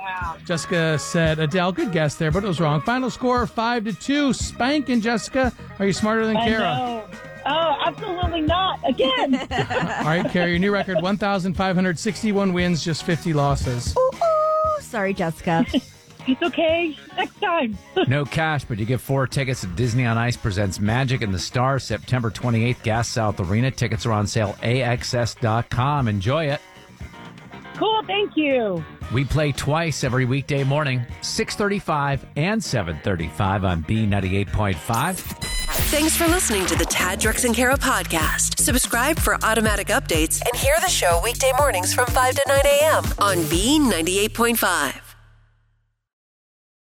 Jessica 0.44 0.98
said 0.98 1.38
Adele. 1.38 1.70
Good 1.72 1.92
guess 1.92 2.16
there, 2.16 2.32
but 2.32 2.42
it 2.42 2.48
was 2.48 2.58
wrong. 2.58 2.80
Final 2.80 3.10
score 3.10 3.46
five 3.46 3.84
to 3.84 3.92
two. 3.92 4.32
Spank 4.32 4.88
and 4.88 5.00
Jessica. 5.00 5.52
Are 5.78 5.86
you 5.86 5.92
smarter 5.92 6.26
than 6.26 6.36
I 6.36 6.48
Kara? 6.48 6.60
know. 6.60 7.04
Oh, 7.46 7.76
absolutely 7.84 8.42
not. 8.42 8.80
Again. 8.88 9.34
All 9.50 10.04
right, 10.04 10.28
Kara, 10.30 10.48
your 10.48 10.58
new 10.58 10.72
record 10.72 11.00
1,561 11.00 12.52
wins, 12.52 12.84
just 12.84 13.04
50 13.04 13.32
losses. 13.32 13.96
Ooh, 13.96 14.10
ooh. 14.14 14.80
Sorry, 14.80 15.14
Jessica. 15.14 15.64
it's 16.26 16.42
okay. 16.42 16.96
Next 17.16 17.40
time. 17.40 17.78
No 18.08 18.24
cash, 18.24 18.64
but 18.64 18.78
you 18.78 18.86
get 18.86 19.00
four 19.00 19.26
tickets 19.26 19.60
to 19.60 19.66
Disney 19.68 20.06
on 20.06 20.16
Ice 20.18 20.36
presents 20.36 20.80
Magic 20.80 21.22
and 21.22 21.34
the 21.34 21.38
Stars 21.38 21.84
September 21.84 22.30
28th, 22.30 22.82
Gas 22.82 23.08
South 23.08 23.38
Arena. 23.40 23.70
Tickets 23.70 24.06
are 24.06 24.12
on 24.12 24.26
sale 24.26 24.56
AXS.com. 24.62 26.08
Enjoy 26.08 26.46
it. 26.46 26.60
Cool. 27.76 28.02
Thank 28.06 28.36
you. 28.36 28.84
We 29.12 29.24
play 29.24 29.52
twice 29.52 30.02
every 30.02 30.24
weekday 30.24 30.64
morning, 30.64 31.02
635 31.22 32.26
and 32.36 32.62
735 32.62 33.64
on 33.64 33.82
B98.5. 33.84 35.39
Thanks 35.90 36.16
for 36.16 36.28
listening 36.28 36.66
to 36.66 36.76
the 36.76 36.84
Tad 36.84 37.18
Drex 37.20 37.44
and 37.44 37.52
Kara 37.52 37.76
podcast. 37.76 38.60
Subscribe 38.60 39.18
for 39.18 39.36
automatic 39.42 39.88
updates 39.88 40.40
and 40.40 40.54
hear 40.54 40.76
the 40.80 40.88
show 40.88 41.20
weekday 41.24 41.50
mornings 41.58 41.92
from 41.92 42.06
5 42.06 42.36
to 42.36 42.44
9 42.46 42.60
a.m. 42.64 43.04
on 43.18 43.38
B98.5. 43.50 45.00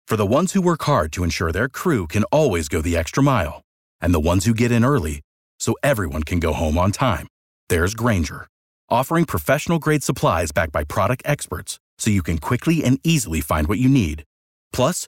For 0.06 0.16
the 0.16 0.28
ones 0.28 0.54
who 0.54 0.62
work 0.62 0.84
hard 0.84 1.12
to 1.14 1.24
ensure 1.24 1.52
their 1.52 1.68
crew 1.68 2.06
can 2.06 2.24
always 2.26 2.70
go 2.70 2.84
the 2.84 2.96
extra 2.96 3.24
mile, 3.24 3.64
and 4.00 4.14
the 4.14 4.20
ones 4.20 4.46
who 4.46 4.54
get 4.54 4.72
in 4.72 4.86
early 4.86 5.22
so 5.60 5.74
everyone 5.82 6.22
can 6.22 6.40
go 6.40 6.54
home 6.54 6.78
on 6.78 6.92
time, 6.92 7.28
there's 7.68 7.96
Grainger, 7.96 8.46
offering 8.92 9.26
professional 9.26 9.80
grade 9.80 10.04
supplies 10.04 10.52
backed 10.52 10.72
by 10.72 10.84
product 10.84 11.24
experts 11.26 11.80
so 11.98 12.12
you 12.12 12.22
can 12.22 12.38
quickly 12.38 12.84
and 12.84 13.00
easily 13.04 13.42
find 13.42 13.66
what 13.66 13.80
you 13.80 13.90
need. 13.90 14.24
Plus, 14.72 15.08